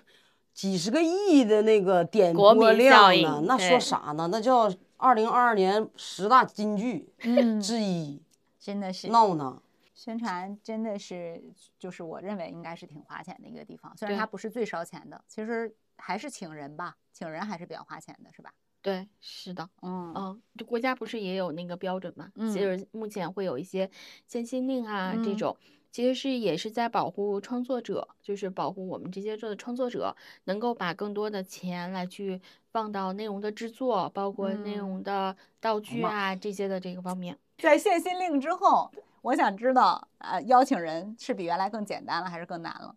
[0.54, 4.28] 几十个亿的那个点播量呢，那说啥呢？
[4.32, 8.22] 那叫二零二二年十大金句嗯，之一，
[8.60, 9.62] 真的是闹呢。
[9.94, 11.44] 宣传真的是，
[11.80, 18.52] 就是我认为应该是挺花钱的一个地方，虽然它不是最烧钱的，其实还是请人吧，请人还是比较花钱的，是吧？
[18.82, 19.68] 对，是的。
[19.82, 22.32] 嗯嗯，就国家不是也有那个标准嘛？
[22.36, 23.90] 嗯就是目前会有一些
[24.28, 25.58] 限薪令啊，这嗯种
[25.92, 32.40] 其实是也是在保护创作者，就是保护我们这些做的创作者能够把更多的钱来去
[32.72, 37.38] 放到内容的制作，包括内嗯容的道具妈啊这些的这个方面。
[37.58, 38.92] 在限薪令之后，
[39.22, 42.96] 我想知道，呃，邀请人是比原来更简单了，还是更难了？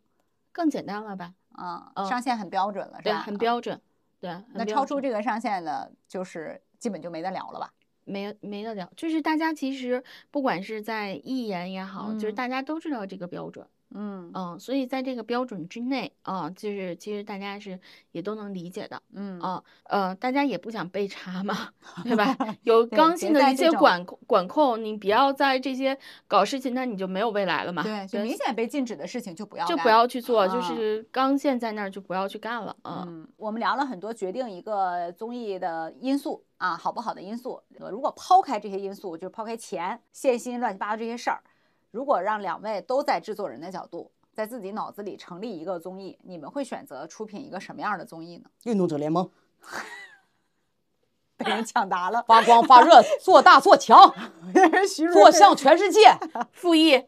[0.53, 1.33] 更简单了吧？
[1.53, 3.21] 啊、嗯上限很标准了，是对，吧？
[3.21, 3.39] 很啊。
[3.39, 3.81] 标准。
[4.21, 7.73] 对，那超出这个上限的，就是基本就没得聊了吧？
[8.11, 13.67] 没没得聊，就是大家其实不管是在艺言也好，就是嗯大家都知道这个标准。
[13.93, 17.77] 嗯嗯，所以在这个标准之内啊，就是其实大家是
[18.13, 19.03] 也都能理解的。
[19.15, 21.71] 嗯啊，呃，大家也不想被查嘛，
[22.05, 22.37] 对吧？
[22.63, 27.83] 有刚性的一些管控管控，你不要在这些搞事情，那你就没有未来了嘛。
[27.83, 32.77] 对，就明显被禁止的事情就不要就不要去做，就啊是刚线在那儿就不要去干了。
[32.85, 37.63] 嗯，嗯，我们聊了很多决定一个综艺的因素啊，好不好的因素。
[37.79, 41.43] 呃如果抛开这些因素，就是抛开钱、现薪、乱七八糟这些事儿，
[41.91, 48.51] 如果让两位都在制作人的角度，在自己脑子里成立一个综艺，你们会选择出品一个什么样的综艺呢？
[48.65, 49.31] 运动者联盟，
[51.39, 54.15] 被人抢答了，发光发热， 做大做强，
[55.15, 56.15] 做向全世界，
[56.53, 57.03] 复议，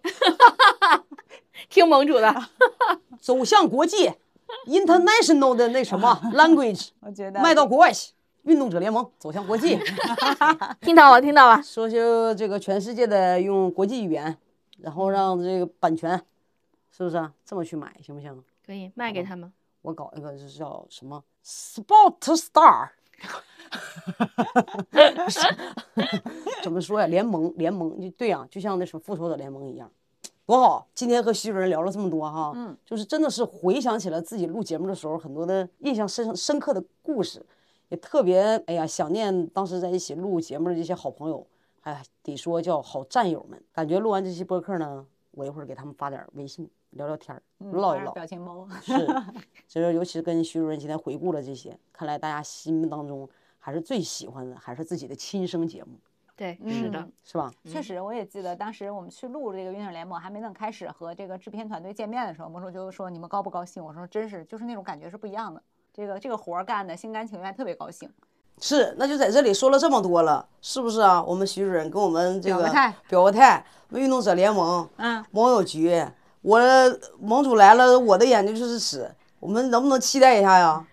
[1.68, 2.34] 听盟主的。
[3.20, 4.10] 走向国际
[4.66, 8.14] ，international 的那什么 language，我觉得卖到国外去。
[8.42, 9.78] 运动者联盟走向国际
[10.80, 11.62] 听到了，听到了。
[11.62, 14.36] 说就这个全世界的用国际语言，
[14.78, 16.20] 然后让这个版权，
[16.90, 17.32] 是不是啊？
[17.44, 18.42] 这么去买行不行？
[18.66, 19.52] 可以卖给他们。
[19.82, 22.90] 我搞一个这叫什么 Sport Star，
[26.62, 27.06] 怎么说呀？
[27.06, 29.90] 联盟联盟就对呀、就像那什么复仇者联盟一样，
[30.46, 30.86] 多好！
[30.94, 37.44] 今天和徐主任聊了这么多哈，嗯，就是真的是回想起了自己录节目的时候很多的印象深深刻的故事，
[37.92, 41.46] 也特别哎呀想念当时在一起录节目的这些好朋友，
[41.82, 43.62] 哎，得说叫好战友们。
[43.70, 47.42] 感觉录完这期播客呢，我一会儿给他们发点微信聊聊天儿，
[47.72, 48.10] 唠一唠。
[48.12, 48.66] 嗯表情包。
[48.80, 48.96] 是，
[49.68, 53.28] 所以说，尤其是跟徐主任今天回顾了这些，看来大家心目当中
[53.58, 55.90] 还是最喜欢的还是自己的亲生节目，
[56.34, 57.52] 对，是的嗯，是吧？
[57.66, 65.62] 确实，我也记得当时我们去录这个《运动联盟》，还没等开始和这个制片团队见面的时候，萌叔就说：“你们高不高兴？”我说：“真是，就是那种感觉是不一样的。
[65.94, 68.08] 这个这个活儿干的心甘情愿，特别高兴。
[68.60, 71.22] 是，那就在这里说了这么多了，是不是啊？
[71.22, 76.04] 我们徐主任跟我们这个表个态表个态，我们运动者联盟，嗯，盟友局，
[76.42, 76.60] 我
[77.18, 79.10] 盟主来了，我的眼睛就是屎，
[79.40, 80.86] 我们能不能期待一下呀？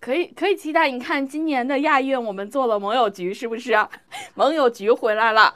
[0.00, 0.90] 可以可以期待。
[0.90, 3.88] 你看今年的亚运，我们做了盟友局，是不是啊？
[4.34, 5.52] 盟友局回来了。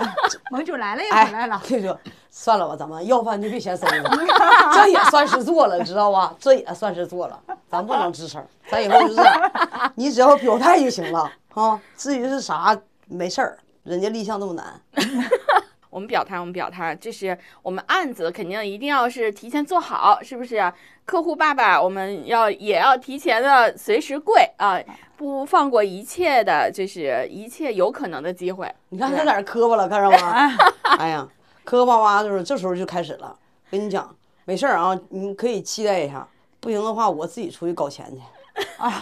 [0.50, 1.60] 盟主来了也哎，回来了。
[1.68, 1.98] 跟你说，
[2.30, 4.10] 算了吧，咱们要饭就别嫌馊了，
[4.74, 6.34] 这也算是做了，知道吧？
[6.38, 9.22] 这也算是做了，咱不能吱声，咱以后就是，
[9.94, 11.80] 你只要表态就行了啊。
[11.96, 12.76] 至于是啥，
[13.06, 14.80] 没事儿，人家立项那么难，
[15.94, 20.74] 我们表态，我们表态，这是我们案子肯定一定要是提前做好，是不是啊？
[21.04, 24.76] 客户爸爸，我们要也要提前的随时跪啊，
[25.16, 28.68] 不放过一切的，就是一切有可能的机会。
[28.88, 30.50] 你看他在这磕巴了，看着吗？
[30.98, 31.28] 哎呀，
[31.62, 33.38] 磕磕巴巴就是这时候就开始了。
[33.70, 34.12] 跟你讲，
[34.44, 36.26] 没事儿啊，你可以期待一下，
[36.58, 38.66] 不行的话我自己出去搞钱去。
[38.78, 39.00] 啊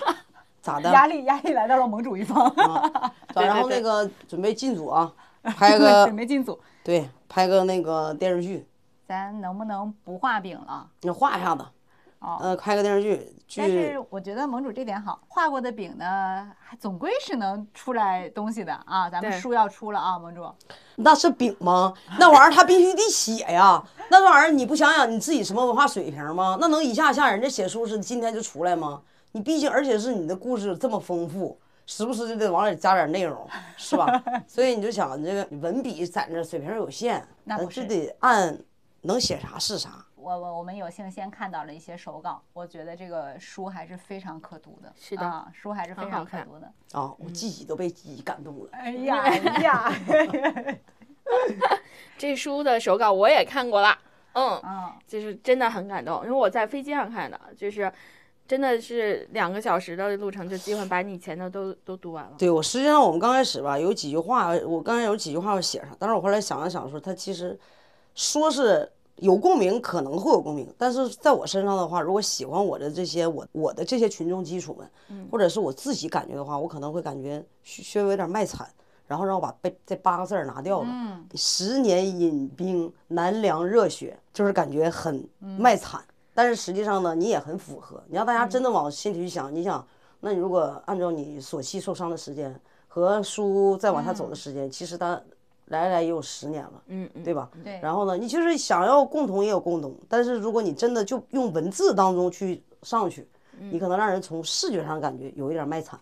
[0.60, 0.92] 咋 的？
[0.92, 5.10] 压力压力来到了盟主一方，啊， 然后那个准备进组啊，
[5.42, 6.60] 拍个准备进组。
[6.84, 8.66] 对，拍个那个电视剧，
[9.06, 10.88] 咱能不能不画饼了？
[11.02, 11.64] 你画一下子，
[12.18, 19.08] 哦呃，拍个电视剧，但是我觉得盟主这点好，画过的饼呢，还总归是能出来东西的啊。
[19.08, 20.44] 咱们书要出了啊，盟主。
[20.96, 21.94] 那是饼吗？
[22.18, 26.58] 那玩意儿它必须得写呀，那玩意儿你不想想你自己什么文化水平吗？
[26.60, 29.02] 那能一下像人家写书似的今天就出来吗？
[29.32, 34.22] 你毕竟而且是你的故事这么丰富，时不时就得往里加点内容， 是吧？
[34.46, 38.58] 所以你就想你这个文笔在那水平有限， 咱那不就是得按
[39.02, 40.04] 能写啥是啥。
[40.14, 44.92] 我我我们有幸先看到了一些手稿，我觉得这个书还是非常可读的。
[44.96, 46.66] 是的啊，书还是非常可读的。
[46.92, 48.68] 啊，我自己都被自己感动了。
[48.70, 49.92] 哎呀哎呀，
[52.16, 53.98] 这书的手稿我也看过了，
[54.34, 57.92] 嗯，嗯，就是真的很感动，因为我在飞机上看的，就是
[58.46, 62.32] 真的是两个小时的路程，就基本把你以前的都都读完了。
[62.36, 67.58] 对我实际上我们刚开始吧，有几句话，我刚才有几句话要写上，但是我后来想了想说，他其实
[68.14, 78.68] 说是有共鸣，可能会有共鸣，但是在我身上的话，如果喜欢我的这些我我的这些群众基础们，或者是我自己感觉的话，我可能会感觉稍稍微有点卖惨，
[79.06, 80.88] 然后让我把被这八个字儿拿掉了。
[80.90, 86.02] 嗯十年饮冰，难凉热血，就是感觉很卖惨。
[86.34, 88.02] 但是实际上呢，你也很符合。
[88.08, 89.86] 你让大家真的往心里去想，你想，
[90.20, 95.20] 那你如果按照你所系受伤的时间和书再往下走的时间，其实它
[95.66, 97.50] 来来也有十年了，嗯嗯，对吧？
[97.64, 103.28] 对然后呢，你其实想要共同也有共同，但是如果你真的就用文字当中去上去，
[103.58, 105.98] 你可能让人从视觉上感觉有一点卖惨，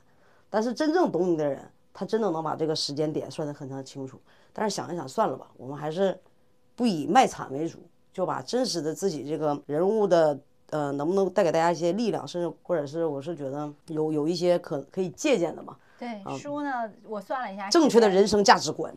[0.49, 1.61] 但是真正懂你的人，
[1.93, 4.21] 他真的能把这个时间点算得很很清楚。
[4.53, 6.19] 但是想一想，算了吧，我们还是
[6.75, 7.79] 不以卖惨为主，
[8.21, 10.39] 就把真实的自己这个人物的
[10.69, 16.71] 呃，能不能带给大家一些力量，甚至或者是我是觉得有有一些可可以借鉴的嘛，对，书呢，
[17.05, 18.95] 我算了一下，正确的人生价值观。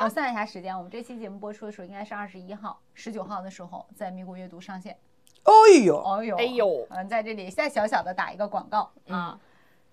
[0.00, 4.96] 我算了一下时间，我们这期节目播出的时候应该是二十一号、十九号的时候在咪咕阅读上线。
[5.42, 9.36] 哎呦，哦呦，哎呦嗯，在这里再小小的打一个广告啊，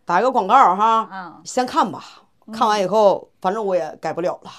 [0.05, 2.21] 打一个广告哈，嗯先看吧。
[2.51, 4.51] 看完以后，反正我也改不了了。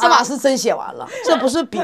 [0.00, 1.82] 这把是真写完了，这不是饼，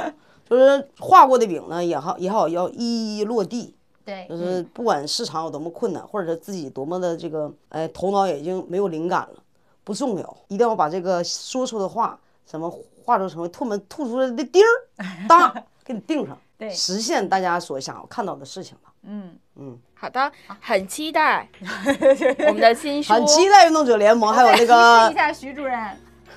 [0.49, 3.75] 就是画过的饼呢，也好也好要一一落地。
[4.05, 9.43] 对就，是不管市场有多么困难，或者是自己多么的这个，哎，头脑已经没有灵感了，
[9.85, 12.71] 不重要，一定要把这个说出的话，什么
[13.05, 15.55] 化作成为吐门吐出来的钉儿，当
[15.85, 18.91] 给你钉上，对实现大家所想要看到的事情吧。
[19.03, 20.31] 嗯，嗯，好的，
[20.61, 21.49] 很期待
[22.47, 23.13] 我们的新书。
[23.15, 25.77] 很期待运动者联盟，还有那个一下徐主任。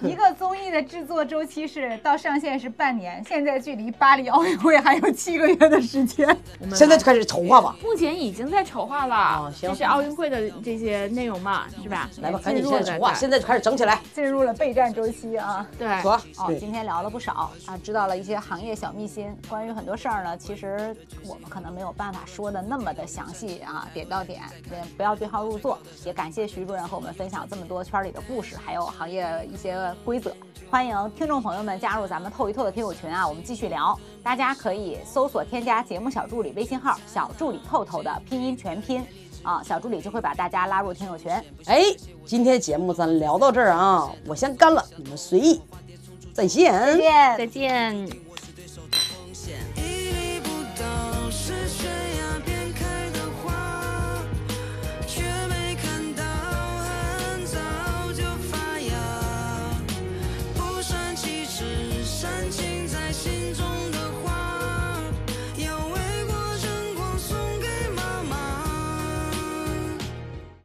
[0.10, 6.26] 一个综艺的制作周期是到上线是半年，现在距离巴黎奥运会还有七个月的时间。
[6.73, 7.76] 现在就开始筹划吧。
[7.84, 12.10] 目前已经在筹划了，啊行就是奥运会的这些内容嘛，是吧？
[12.22, 15.68] 来吧，赶紧现在筹划，现在就开始整起来，进入了备战周期啊！
[15.78, 19.36] 对，说哦，今天聊了不少啊，知道了一些行业小秘辛。
[19.48, 20.95] 关于很多事儿呢，其实
[21.26, 24.41] 我们可能没有办法说的那么的详细啊，点到点，
[24.72, 25.78] 也不要对号入座。
[26.06, 30.35] 也感谢徐主任和我们分享这么多圈里的故事，还有行业一些规则。
[30.69, 33.97] 欢迎听众朋友们加入咱们透一透的听友群啊，我们继续聊。
[34.23, 39.05] 大家可以搜索添加节目小助理微信号“小助理透透”的拼音全拼
[39.43, 41.30] 啊，小助理就会把大家拉入听友群。
[41.65, 41.84] 哎，
[42.26, 45.61] 今天节目咱聊到这儿啊，我先干了，你们随意，
[46.34, 46.72] 再见。
[46.73, 47.38] 再见。
[47.38, 48.31] 再见。